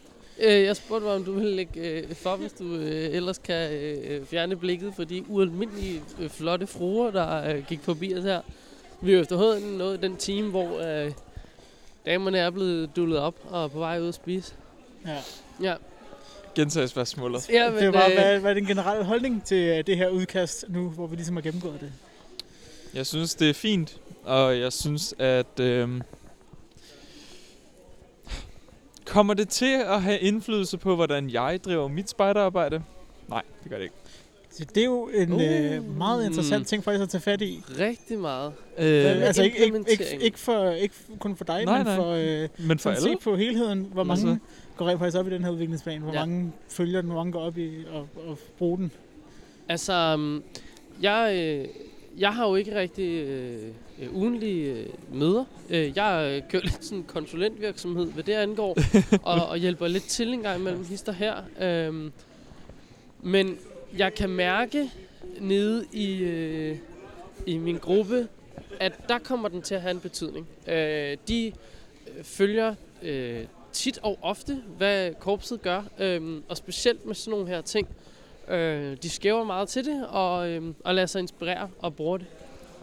[0.40, 3.72] Øh, jeg spurgte mig, om du ville lægge øh, for, hvis du øh, ellers kan
[3.72, 8.40] øh, fjerne blikket for de ualmindelige øh, flotte fruer, der øh, gik forbi os her.
[9.00, 11.12] Vi er efterhånden nået den time, hvor øh,
[12.06, 14.54] damerne er blevet dullet op og er på vej ud at spise.
[15.06, 15.16] Ja.
[15.62, 15.74] Ja,
[16.54, 17.48] Gentag spørgsmålet.
[17.48, 20.08] ja det er bare, øh, hvad, hvad er den generelle holdning til øh, det her
[20.08, 21.92] udkast nu, hvor vi ligesom har gennemgået det?
[22.94, 25.60] Jeg synes, det er fint, og jeg synes, at...
[25.60, 26.00] Øh,
[29.08, 32.82] kommer det til at have indflydelse på, hvordan jeg driver mit spejderarbejde?
[33.28, 33.94] Nej, det gør det ikke.
[34.50, 35.42] Så det er jo en uh.
[35.42, 35.96] øh, Uh.
[35.98, 37.62] meget interessant ting faktisk at tage fat i.
[37.78, 38.52] rigtig meget.
[38.78, 39.84] Øh, Hvad- altså ikke, ikke,
[40.20, 41.96] ikke, for, ikke kun for dig, Nej, men nej.
[41.96, 43.20] for, øh, men for sådan se alle?
[43.24, 43.88] på helheden.
[43.92, 44.44] Hvor mange Altså-
[44.76, 46.00] går rent faktisk op i den her udviklingsplan?
[46.00, 46.18] Hvor Ja.
[46.26, 47.10] mange følger den?
[47.10, 48.00] Hvor mange går op i at,
[48.30, 48.92] at bruge den?
[49.68, 50.42] Altså, um,
[51.02, 51.68] jeg, øh,
[52.18, 53.58] jeg har jo ikke rigtig øh,
[54.02, 55.44] øh, ugenlige øh, møder.
[55.70, 58.78] Øh, jeg øh, kører lidt sådan konsulentvirksomhed, hvad det angår,
[59.22, 61.36] og, og hjælper lidt til en gang imellem hister her.
[61.60, 62.12] Øhm,
[63.22, 63.58] men
[63.96, 64.90] jeg kan mærke
[65.40, 66.76] nede i, øh,
[67.46, 68.28] i min gruppe,
[68.80, 70.48] at der kommer den til at have en betydning.
[70.68, 77.14] Øh, de øh, følger øh, tit og ofte, hvad korpset gør, øh, og specielt med
[77.14, 77.88] sådan nogle her ting.
[78.48, 82.26] Øh, de skæver meget til det, og, øh, og lader sig inspirere og bruger det.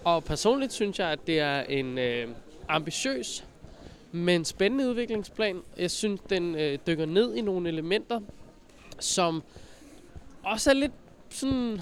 [0.06, 2.28] Og personligt synes jeg, at det er en øh,
[2.70, 3.46] ambitiøs,
[4.12, 5.62] men spændende udviklingsplan.
[5.78, 8.20] Jeg synes, den øh, dykker ned i nogle elementer,
[9.00, 9.44] som
[10.44, 10.92] også er lidt
[11.30, 11.82] sådan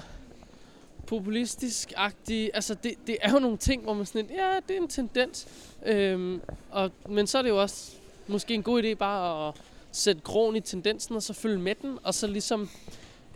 [1.06, 2.50] populistisk-agtige.
[2.54, 5.48] Altså, det, det er jo nogle ting, hvor man sådan ja, det er en tendens.
[5.86, 7.92] Øhm, og, men så er det jo også
[8.26, 9.54] måske en god idé bare at
[9.92, 12.68] sætte krogen i tendensen, og så følge med den, og så ligesom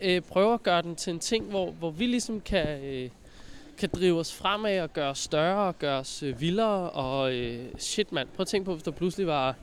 [0.01, 3.11] øh, prøve at gøre den til en ting, hvor, hvor vi ligesom kan, øh,
[3.79, 6.91] kan drive os fremad og gøre os større og gøre os øh, vildere.
[6.91, 9.55] Og øh, shit mand, prøv at tænke på, hvis der pludselig var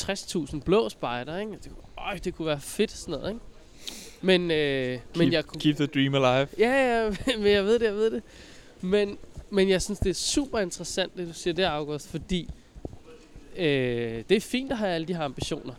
[0.00, 1.52] 60.000 blå spejder, ikke?
[1.52, 3.40] Det, kunne- øj, det kunne være fedt sådan noget, ikke?
[4.22, 5.60] Men, øh, men Keep, jeg kunne...
[5.60, 6.48] keep the dream alive.
[6.58, 8.22] Ja, ja, men jeg ved det, jeg ved det.
[8.80, 9.18] Men,
[9.50, 12.50] men jeg synes, det er super interessant, det du siger der, August, fordi
[13.56, 15.74] øh, det er fint at have alle de her ambitioner.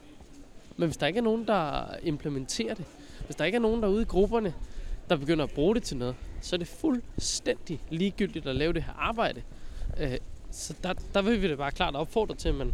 [0.78, 2.86] Men hvis der ikke er nogen, der implementerer det,
[3.26, 4.54] hvis der ikke er nogen, der er ude i grupperne,
[5.10, 8.84] der begynder at bruge det til noget, så er det fuldstændig ligegyldigt at lave det
[8.84, 9.42] her arbejde.
[10.00, 10.18] Øh,
[10.52, 12.74] så der, der vil vi da bare klart opfordre til, at man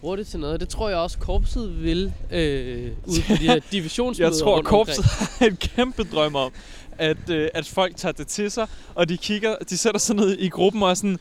[0.00, 0.60] bruger det til noget.
[0.60, 5.04] Det tror jeg også, korpset vil øh, ude på de her divisionsmøder Jeg tror, korpset
[5.38, 6.52] har en kæmpe drøm om,
[6.98, 10.38] at, øh, at folk tager det til sig, og de kigger, de sætter sig ned
[10.38, 11.18] i gruppen og er sådan,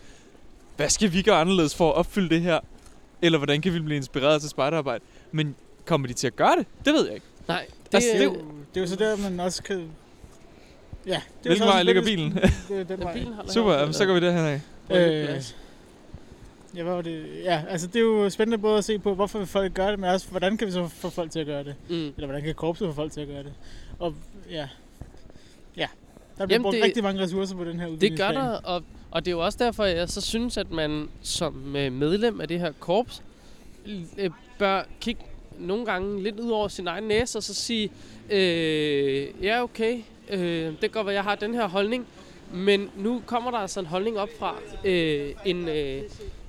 [0.76, 2.60] hvad skal vi gøre anderledes for at opfylde det her?
[3.22, 5.04] Eller hvordan kan vi blive inspireret til spejderarbejde?
[5.32, 5.56] Men
[5.86, 6.66] kommer de til at gøre det?
[6.86, 7.26] Det ved jeg ikke.
[7.48, 8.42] Nej, det, Altså, Det
[8.76, 9.90] det er, jo, det så der, man også kan...
[11.08, 12.32] Ja, det er Hvilken vej ligger bilen?
[12.70, 13.14] Det er den Ja, vej.
[13.14, 14.62] bilen holder Super, jamen, så går vi derhen af.
[14.92, 15.42] Øh,
[16.76, 17.26] Ja, hvad var det?
[17.44, 20.10] Ja, altså det er jo spændende både at se på, hvorfor folk gøre det, men
[20.10, 21.76] også, hvordan kan vi så få folk til at gøre det?
[21.90, 21.96] Mm.
[21.96, 23.54] Eller hvordan kan korpset få folk til at gøre det?
[24.00, 24.14] Og
[24.52, 24.68] ja,
[25.78, 25.88] ja.
[26.38, 28.84] Der bliver Jamen, brugt det- rigtig mange ressourcer på den her Det gør der, og,
[29.12, 32.48] og det er jo også derfor, jeg så synes, at man som øh, medlem af
[32.48, 33.24] det her korps
[34.18, 35.22] øh, bør kigge
[35.60, 37.92] nogle gange lidt ud over sin egen næse og så sige,
[38.30, 40.00] øh, ja okay,
[40.30, 42.08] øh, det kan godt være, jeg har den her holdning,
[42.54, 46.02] men nu kommer der altså en holdning op fra øh, en, øh,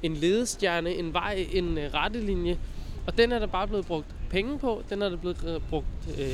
[0.03, 2.59] en ledestjerne, en vej, en øh, rettelinje,
[3.07, 5.87] og den er der bare blevet brugt penge på, den er der blevet øh, brugt
[6.19, 6.27] øh,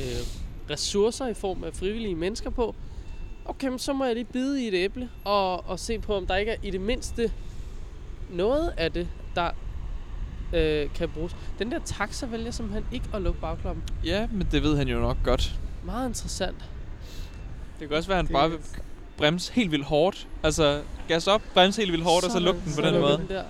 [0.69, 2.75] ressourcer i form af frivillige mennesker på,
[3.45, 6.27] okay, men så må jeg lige bide i et æble og, og se på, om
[6.27, 7.31] der ikke er i det mindste
[8.29, 9.51] noget af det, der
[10.53, 11.35] øh, kan bruges.
[11.59, 13.83] Den der taxa vælger simpelthen ikke at lukke bagkloppen.
[14.05, 15.51] Ja, men det ved han jo nok godt.
[15.85, 16.57] Meget interessant.
[17.79, 18.59] Det kan også være, at han Det- bare vil
[19.17, 20.27] bremse helt vildt hårdt.
[20.43, 23.17] Altså, gas op, bremse helt vildt hårdt, og så lukke den på så den måde.
[23.17, 23.43] Den der.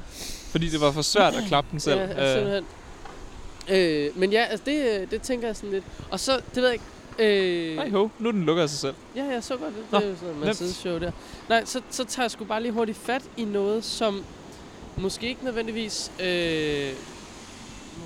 [0.52, 2.00] Fordi det var for svært at klappe den selv.
[2.00, 2.66] Ja, Øh, simpelthen.
[3.70, 5.84] Øh, men ja, altså det, øh, det tænker jeg sådan lidt.
[6.12, 6.86] Og så, det ved jeg ikke...
[7.20, 8.94] Øh, Nej, ho, nu den lukker af sig selv.
[9.16, 9.84] Ja, jeg så godt det.
[9.92, 10.40] Nå, Det er jo sådan en.
[10.40, 11.12] Mercedes-show der.
[11.50, 14.24] Nej, så, så tager jeg sgu bare lige hurtigt fat i noget, som
[14.98, 16.94] måske ikke nødvendigvis øh,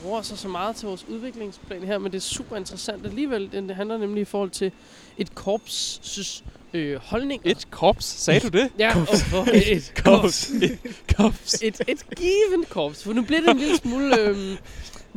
[0.03, 3.49] bruger sig så meget til vores udviklingsplan her, men det er super interessant alligevel.
[3.51, 4.71] Det handler nemlig i forhold til
[5.17, 6.41] et korps'
[6.73, 7.41] øh, holdning.
[7.45, 8.69] Et korps, sagde du det?
[8.79, 10.49] Ja, og for et korps.
[10.49, 10.79] Et
[11.17, 11.53] korps.
[11.61, 13.03] Et, et given korps.
[13.03, 14.19] For nu bliver det en lille smule...
[14.21, 14.57] Øh,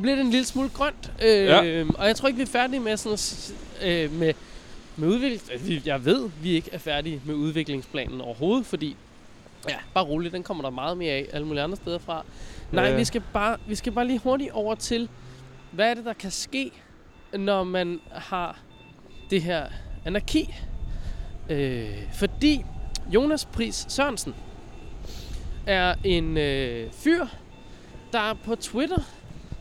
[0.02, 1.12] bliver det en lille smule grønt.
[1.22, 1.84] Øh, Ja.
[1.94, 3.52] Og jeg tror ikke, vi er færdige med sådan at
[3.82, 4.32] øh, med,
[4.96, 5.66] med udvikling.
[5.68, 8.96] Vi- Jeg ved, vi ikke er færdige med udviklingsplanen overhovedet, fordi
[9.68, 12.24] ja, bare roligt, den kommer der meget mere af alle mulige andre steder fra.
[12.72, 12.96] Nej, Ja.
[12.96, 15.08] vi skal, bare, vi skal bare lige hurtigt over til,
[15.70, 16.70] hvad er det, der kan ske,
[17.32, 18.58] når man har
[19.30, 19.66] det her
[20.04, 20.54] anarki.
[21.48, 22.64] Øh, fordi
[23.14, 24.34] Jonas Pris Sørensen
[25.66, 27.26] er en øh, fyr,
[28.12, 29.02] der på Twitter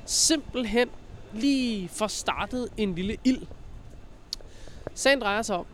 [0.05, 0.89] simpelthen
[1.33, 3.41] lige får startet en lille ild.
[4.93, 5.65] Sagen drejer sig om,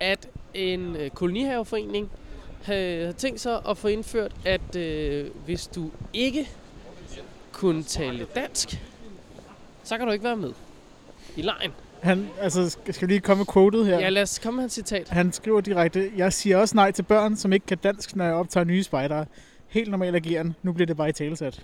[0.00, 2.10] at en øh, kolonihaveforening
[2.62, 6.48] havde har tænkt sig at få indført, at øh, hvis du ikke
[7.52, 8.82] kunne tale dansk,
[9.84, 10.52] så kan du ikke være med
[11.36, 11.70] i lejen.
[12.02, 13.98] Han, altså, skal vi lige komme med quotet her?
[13.98, 15.08] Ja, lad os komme med et citat.
[15.08, 18.34] Han skriver direkte, jeg siger også nej til børn, som ikke kan dansk, når jeg
[18.34, 19.26] optager nye spejdere.
[19.68, 20.54] Helt normal ageren.
[20.62, 21.62] Nu bliver det bare i talesat.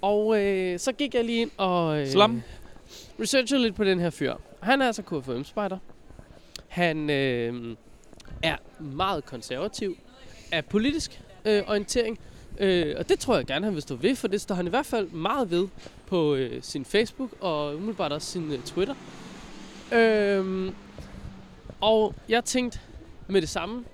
[0.00, 2.42] Og øh, så gik jeg lige ind og øh, Slam.
[3.20, 4.34] researchede lidt på den her fyr.
[4.60, 5.78] Han er altså KFM-spejder.
[6.68, 7.76] Han øh,
[8.42, 9.98] er meget konservativ
[10.52, 12.18] af politisk øh, orientering.
[12.58, 14.70] Øh, og det tror jeg gerne, han vil stå ved, for det står han i
[14.70, 15.68] hvert fald meget ved
[16.06, 18.94] på øh, sin Facebook og umiddelbart også sin øh, Twitter.
[19.92, 20.72] Øh,
[21.80, 22.78] og jeg tænkte
[23.28, 23.84] med det samme,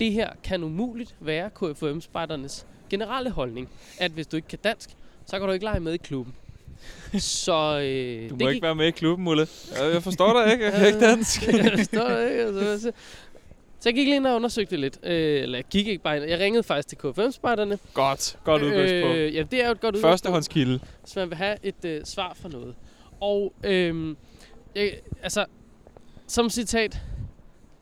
[0.00, 3.68] det her kan umuligt være KFM-spejdernes generelle holdning,
[3.98, 4.90] at hvis du ikke kan dansk,
[5.26, 6.34] så kan du ikke lege med i klubben.
[7.18, 9.46] Så øh, Du må det ikke være med i klubben, Mulle.
[9.92, 10.64] Jeg forstår dig ikke.
[10.64, 11.46] Jeg kan ikke dansk.
[11.64, 12.42] jeg forstår det ikke.
[12.42, 12.92] Altså,
[13.80, 14.98] så, jeg gik lige ind og undersøgte lidt.
[15.02, 16.24] Øh, eller jeg gik ikke bare ind.
[16.24, 17.78] Jeg ringede faktisk til KFM-spejderne.
[17.94, 18.38] Godt.
[18.44, 19.16] Godt udgangspunkt.
[19.16, 20.80] Øh, ja, det er jo et godt udgangspunkt, Førstehåndskilde.
[21.02, 22.74] hvis man vil have et øh, svar for noget.
[23.20, 24.14] Og øh,
[24.74, 25.44] jeg, altså,
[26.26, 27.00] som citat,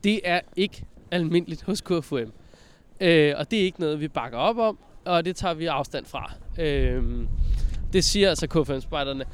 [0.05, 2.15] det er ikke almindeligt hos KFM.
[3.01, 6.07] Øh, og det er ikke noget, vi bakker op om, og det tager vi afstand
[6.07, 6.33] fra.
[6.59, 7.03] Øh,
[7.93, 9.25] det siger altså KFM-spejderne.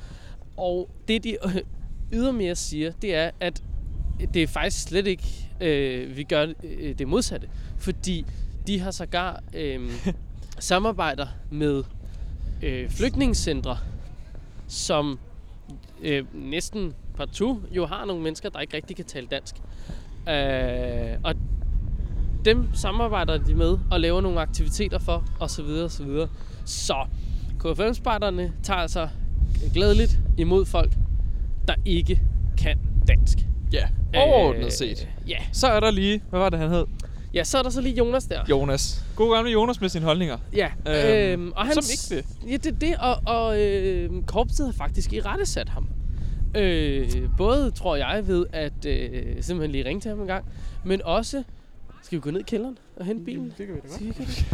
[0.56, 1.56] Og det, de øh,
[2.12, 3.62] ydermere siger, det er, at
[4.34, 5.24] det er faktisk slet ikke,
[5.62, 7.48] øh, vi gør øh, det modsatte.
[7.78, 8.26] Fordi
[8.66, 9.90] de har sågar øh,
[10.58, 11.84] samarbejder med
[12.62, 13.78] øh, flygtningecentre,
[14.68, 15.18] som
[16.02, 19.54] øh, næsten partout jo har nogle mennesker, der ikke rigtig kan tale dansk.
[20.28, 21.34] Øh, og
[22.44, 26.28] dem samarbejder de med og laver nogle aktiviteter for, og så videre, og
[26.64, 27.06] så
[27.58, 29.08] KFM-spejderne tager altså
[29.74, 30.92] glædeligt imod folk,
[31.68, 32.20] der ikke
[32.58, 33.51] kan dansk.
[33.72, 35.08] Ja, overordnet set.
[35.28, 35.36] Ja.
[35.52, 36.84] Så er der lige, hvad var det, han hed?
[37.34, 38.40] ja, så er der så lige Jonas der.
[38.50, 39.04] Jonas.
[39.16, 40.38] God gamle Jonas med sine holdninger.
[40.56, 42.50] Ja, Øhm, øhm, og han, som ikke det.
[42.50, 45.88] Ja, det er det, og, og øh, korpset har faktisk i rette sat ham.
[46.56, 50.44] Øh, både, tror jeg, ved at øh, simpelthen lige ringe til ham en gang,
[50.84, 51.42] men også,
[52.02, 53.52] skal vi gå ned i kælderen og hente bilen?
[53.58, 53.94] Det kan vi da godt.
[53.94, 54.46] Skal vi det?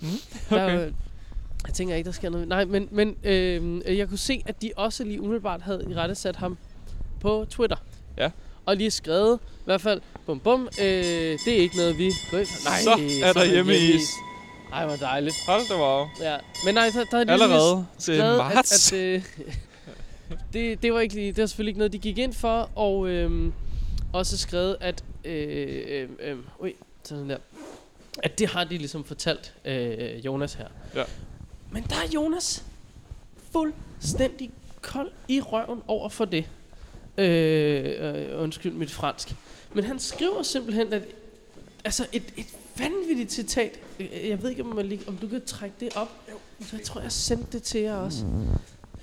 [0.50, 0.92] Der, er jo-
[1.66, 2.48] jeg tænker ikke, der sker noget.
[2.48, 6.14] Nej, men, men øh, jeg kunne se, at de også lige umiddelbart havde i rette
[6.14, 6.58] sat ham
[7.20, 7.76] på Twitter.
[8.16, 8.30] Ja.
[8.66, 10.84] Og lige skrevet, i hvert fald, bum bum, øh,
[11.44, 12.12] det er ikke noget, vi.
[12.32, 12.44] Nej,
[12.82, 12.90] Så
[13.24, 14.02] er der hjemmeis.
[14.72, 15.36] Ej, hvor dejligt.
[15.46, 16.06] Hold da wow.
[16.20, 16.36] Ja.
[16.64, 17.86] Men nej, der, der er lige Allerede.
[18.08, 18.92] Er marts.
[18.92, 19.22] At, at, øh,
[20.52, 23.08] det, det var ikke lige, det var selvfølgelig ikke noget, de gik ind for, og
[23.08, 23.52] øhm,
[24.12, 27.36] også skrevet, at øh, øh, øh, ui, sådan der,
[28.22, 30.66] at det har de ligesom fortalt øh, Jonas her.
[30.94, 31.02] Ja.
[31.70, 32.64] Men der er Jonas
[33.52, 34.50] fuldstændig
[34.82, 36.44] kold i røven over for det.
[37.18, 39.34] Øh, øh, undskyld mit fransk.
[39.74, 41.02] Men han skriver simpelthen, at
[41.84, 42.46] altså et, et
[42.78, 43.80] vanvittigt citat.
[44.00, 46.08] Øh, Jeg ved ikke, om, man lige, om du kan trække det op.
[46.60, 48.24] Så jeg tror, jeg sendte det til jer også.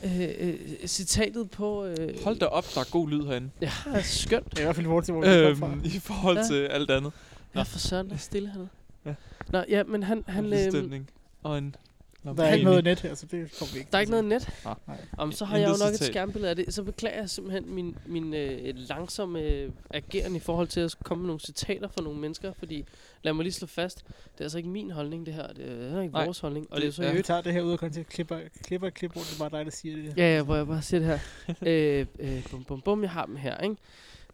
[0.03, 0.55] Øh, øh,
[0.88, 1.86] citatet på...
[1.86, 3.49] Øh, Hold da op, der er god lyd herinde.
[3.61, 4.51] Ja, det er skønt.
[4.51, 5.30] Det er i hvert fald i forhold til, hvor vi.
[5.74, 6.43] Øhm, I forhold Ja.
[6.47, 7.11] til alt andet.
[7.55, 8.70] Ja, for søren, der er stille hernede.
[9.05, 9.14] Ja.
[9.49, 10.24] Nå, ja, men han...
[10.28, 11.09] han En øhm, stemning.
[11.43, 11.76] Og en...
[12.24, 14.26] Der er ikke noget net her, så det kommer vi ikke der er ikke noget
[14.26, 14.49] net?
[14.65, 14.76] Nej.
[14.88, 14.97] Nej.
[15.17, 16.74] Om så har jeg jo nok et skærmbillede af det.
[16.74, 21.21] Så beklager jeg simpelthen min, min øh, langsomme øh, ageren i forhold til at komme
[21.21, 22.53] med nogle citater fra nogle mennesker.
[22.53, 22.86] Fordi,
[23.24, 25.47] lad mig lige slå fast, det er altså ikke min holdning det her.
[25.47, 26.67] Det er heller ikke Nej, vores holdning.
[26.71, 27.01] Og det det, er så.
[27.01, 29.49] Vi øvrigt tager det her ud af kontekst, klipper, klipper et klip, hvor det er
[29.49, 30.17] bare dig, der siger det.
[30.17, 31.19] Ja, ja, hvor jeg bare siger det her.
[31.71, 33.76] øh, øh, bum, bum, bum, jeg har dem her, ikke?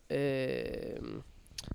[0.10, 1.22] Øh,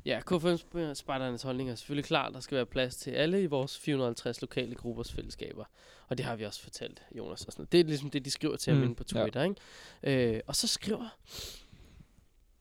[0.07, 2.29] ja, K5 Spejdernes holdning er selvfølgelig klar.
[2.29, 5.65] Der skal være plads til alle i vores 450 lokale gruppers fællesskaber.
[6.09, 7.45] Og det har vi også fortalt, Jonas.
[7.45, 7.67] Og sådan.
[7.73, 9.21] Det er ligesom det, de skriver til ham Mm, inde på ja.
[9.23, 9.43] Twitter,
[10.03, 10.35] ikke?
[10.35, 11.09] Øh, og så skriver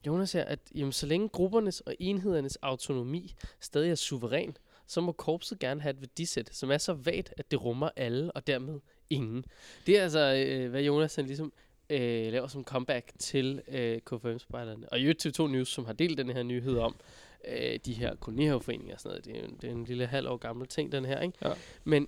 [0.07, 5.11] Jonas her, at jamen, så længe gruppernes og enhedernes autonomi stadig er suveræn, så må
[5.11, 8.79] korpset gerne have et værdisæt, som er så vagt, at det rummer alle, og dermed
[9.09, 9.45] ingen.
[9.87, 11.53] Det er altså, øh, hvad Jonas han ligesom
[11.89, 14.89] øh, laver som comeback til øh, KFM-spejderne.
[14.89, 16.95] Og i øvrigt TV2 News, som har delt den her nyhed om
[17.47, 19.25] øh, de her kolonihaveforeninger og sådan noget.
[19.25, 21.37] Det er, jo- det er en lille halv år gammel ting, den her, ikke?
[21.41, 21.53] Ja.
[21.83, 22.07] Men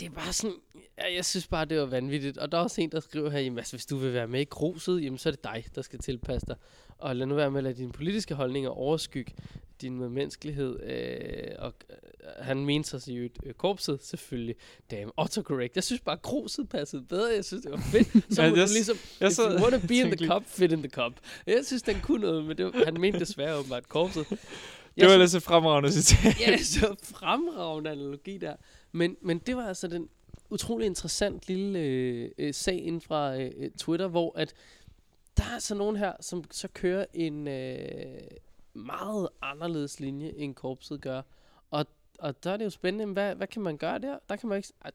[0.00, 0.56] det er bare sådan,
[0.98, 2.38] ja, jeg synes bare, det var vanvittigt.
[2.38, 4.40] Og der er også en, der skriver her, jamen, altså, hvis du vil være med
[4.40, 6.56] i gruset, jamen, så er det dig, der skal tilpasse dig.
[6.98, 9.32] Og lad nu være med at lade dine politiske holdninger overskygge
[9.80, 10.80] din medmenneskelighed.
[10.82, 11.96] Øh, og øh,
[12.44, 14.54] han mente sig øvrigt, øh, korpset, selvfølgelig.
[14.90, 15.74] Damn, autocorrect.
[15.76, 17.34] Jeg synes bare, gruset passede bedre.
[17.34, 18.34] Jeg synes, det var fedt.
[18.34, 20.42] Så Ja, må jeg du s- ligesom, Jeg if you wanna be in the cup,
[20.46, 21.12] fit in the cup.
[21.46, 24.26] Jeg synes, den kunne noget, men det var, han mente desværre åbenbart korpset.
[24.30, 24.38] det
[24.96, 26.40] Jeg var synes- ellers et fremragende citat.
[26.40, 28.56] Ja, så fremragende analogi der.
[28.94, 30.08] Men, men det var altså den
[30.50, 34.54] utrolig interessant lille øh, øh, sag inden fra øh, øh, Twitter, hvor at
[35.36, 38.20] der er altså nogen her, som så kører en øh,
[38.74, 41.22] meget anderledes linje, end korpset gør.
[41.70, 41.86] Og,
[42.18, 44.18] og der er det jo spændende, hvad, hvad kan man gøre der?
[44.28, 44.72] Der kan man ikke...
[44.84, 44.90] Ej,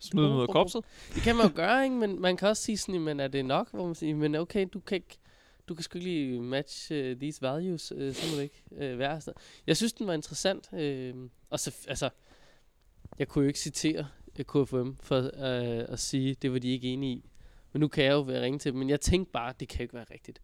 [0.00, 0.84] Smid dem ud af korpset.
[1.14, 1.96] det kan man jo gøre, ikke?
[1.96, 3.70] Men man kan også sige sådan, men er det nok?
[3.70, 5.18] Hvor man siger, men okay, du kan ikke,
[5.68, 8.98] du kan sgu ikke lige match uh, these values, uh, så må det ikke uh,
[8.98, 9.40] være sådan.
[9.66, 10.68] Jeg synes, den var interessant.
[10.72, 12.10] Uh, og så, altså,
[13.18, 14.06] jeg kunne jo ikke citere
[14.38, 17.24] uh, KFM for uh, at sige, det var de ikke enige i.
[17.72, 19.78] Men nu kan jeg jo være ringe til dem, men jeg tænkte bare, det kan
[19.78, 20.40] jo ikke være rigtigt.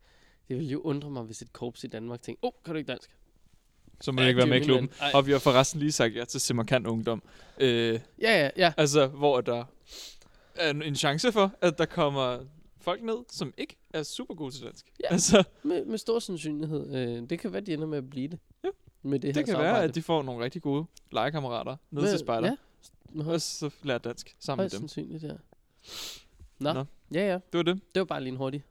[0.48, 2.78] Det ville jo undre mig, hvis et korps i Danmark tænkte, åh, oh, kan du
[2.78, 3.10] ikke dansk?
[4.00, 4.90] Så må du Ja, ikke være med i klubben.
[5.00, 5.10] Ej.
[5.14, 7.22] Og vi har forresten lige sagt ja til Simmerkant Ungdom.
[7.60, 8.72] Øh, Ja, ja, ja.
[8.76, 9.64] altså, hvor der
[10.56, 12.38] er en- chance for, at der kommer
[12.80, 14.86] folk ned, som ikke er super gode til dansk.
[15.00, 15.12] Ja.
[15.12, 17.18] Altså, Med, med stor sandsynlighed.
[17.20, 18.38] Uh, det kan være, de ender med at blive det.
[18.64, 18.68] Ja.
[19.02, 19.88] Med det, det, her det kan være, samarbejde.
[19.88, 22.46] at de får nogle rigtig gode legekammerater ned Med- til spejder.
[22.48, 22.56] Ja,
[23.12, 24.88] med Og så lærer dansk sammen med Højst dem.
[24.88, 25.32] sandsynligt, ja.
[26.58, 26.72] Nå.
[26.72, 26.84] Nå.
[27.14, 27.34] Ja, ja.
[27.34, 27.80] Det var det.
[27.94, 28.64] Det var bare lige en hurtig.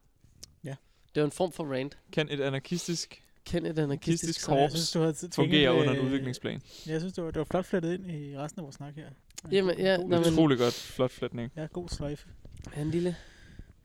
[0.64, 0.76] Ja.
[1.16, 1.98] Det var en form for rant.
[2.12, 4.74] Kan et anarkistisk Kend et anarkistisk Anarkistisk korps.
[4.74, 6.62] Synes, du havde tænkt, fungere under en øh, udviklingsplan?
[6.88, 9.08] Jeg synes, det var, det var flot flettet ind i resten af vores snak her.
[9.52, 10.74] Jamen, ja, nå, men- Utrolig godt.
[10.74, 11.52] Flot flætning.
[11.56, 12.28] Ja, god sløjfe.
[12.76, 13.16] Ja, en lille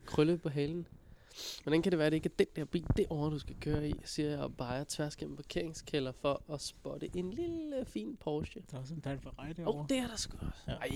[0.06, 0.86] krølle på halen.
[1.62, 3.88] Hvordan kan det være, at det ikke er den der bil derovre, du skal køre
[3.88, 8.62] i, siger jeg, og bare tværs gennem parkeringskælder for at spotte en lille fin Porsche.
[8.70, 9.80] Der er også en dejlig Ferrari Åh, derovre.
[9.80, 10.58] oh, det er der sgu også.
[10.68, 10.72] Ja.
[10.72, 10.88] Ej,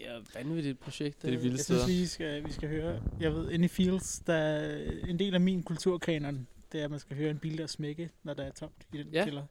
[0.00, 0.18] ja.
[0.34, 1.22] vanvittigt projekt.
[1.22, 1.42] Det er de øh.
[1.42, 4.90] vilde Jeg synes, vi skal, vi skal høre, jeg ved, inde i Fields, der er
[5.08, 8.10] en del af min kulturkanon, det er, at man skal høre en bil, der smække,
[8.22, 9.24] når der er tomt i den Ja.
[9.24, 9.42] kælder.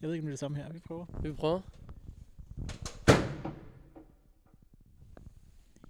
[0.00, 0.72] Jeg ved ikke, om det er det samme her.
[0.72, 1.06] Vi prøver.
[1.22, 1.60] Vi prøver.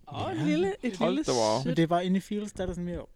[0.08, 0.40] Åh, oh, Ja.
[0.40, 1.64] et lille, et Hold lille da wow.
[1.64, 3.06] Men det er bare inde i Fields, der er der sådan mere...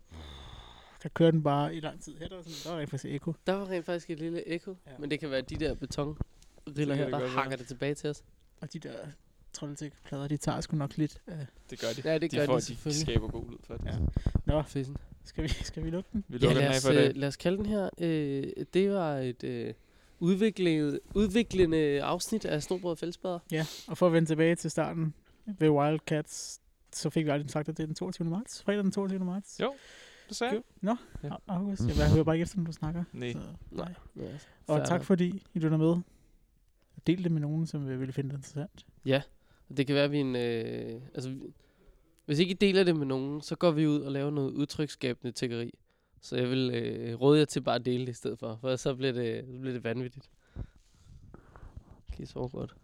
[1.09, 2.15] Der kører den bare i lang tid.
[2.19, 3.33] Her der er, sådan, der er rent faktisk eko.
[3.47, 4.93] Der var rent faktisk et lille ekko, Ja.
[4.93, 4.99] ja.
[4.99, 8.23] men det kan være de der betonriller her, der hakker det tilbage til os.
[8.61, 8.93] Og de der
[9.53, 11.21] troldtæk-plader, de tager sgu nok lidt.
[11.27, 11.35] Uh,
[11.71, 12.03] Det gør de.
[12.11, 13.87] Ja, det de gør får, de de skaber god lyd for det.
[13.87, 13.97] Ja.
[14.47, 14.97] Nå, Fissen.
[15.25, 16.25] skal vi, skal vi lukke den?
[16.29, 17.09] Vi Ja, lukker den lad af os, for i dag.
[17.09, 17.91] øh, lad os kalde den her.
[17.99, 19.75] Øh, det var et øh,
[20.21, 23.39] udviklende, udviklende afsnit af Snobrød og Fællesbader.
[23.51, 25.15] Ja, og for at vende tilbage til starten
[25.47, 26.61] ved Wildcats,
[26.93, 28.29] så fik vi aldrig sagt, at det er den 22.
[28.29, 28.63] marts.
[28.63, 29.25] Fredag den 22.
[29.25, 29.61] marts.
[29.61, 29.75] Jo.
[30.29, 30.63] Det sagde jeg.
[30.81, 31.29] Nå, Ja.
[31.29, 31.35] ja.
[31.49, 31.83] August.
[31.89, 33.05] Jeg, jeg hører bare ikke efter, når du snakker.
[33.13, 33.33] Nej.
[33.33, 33.39] Så,
[33.71, 33.95] nej.
[34.17, 34.23] Ja,
[34.67, 35.97] Og tak fordi I lytter med.
[37.07, 38.87] Del det med nogen, som øh, ville finde det interessant.
[39.77, 40.37] Det kan være, at vi en...
[40.37, 41.53] Øh, altså, vi-
[42.27, 45.33] hvis ikke I deler det med nogen, så går vi ud og laver noget udtryksskabende
[45.33, 45.75] tækkeri.
[46.21, 48.77] Så jeg vil øh, råde jer til bare at dele det i stedet for, for
[48.77, 50.31] så bliver det, så bliver det vanvittigt.
[52.13, 52.75] Kan I sove godt?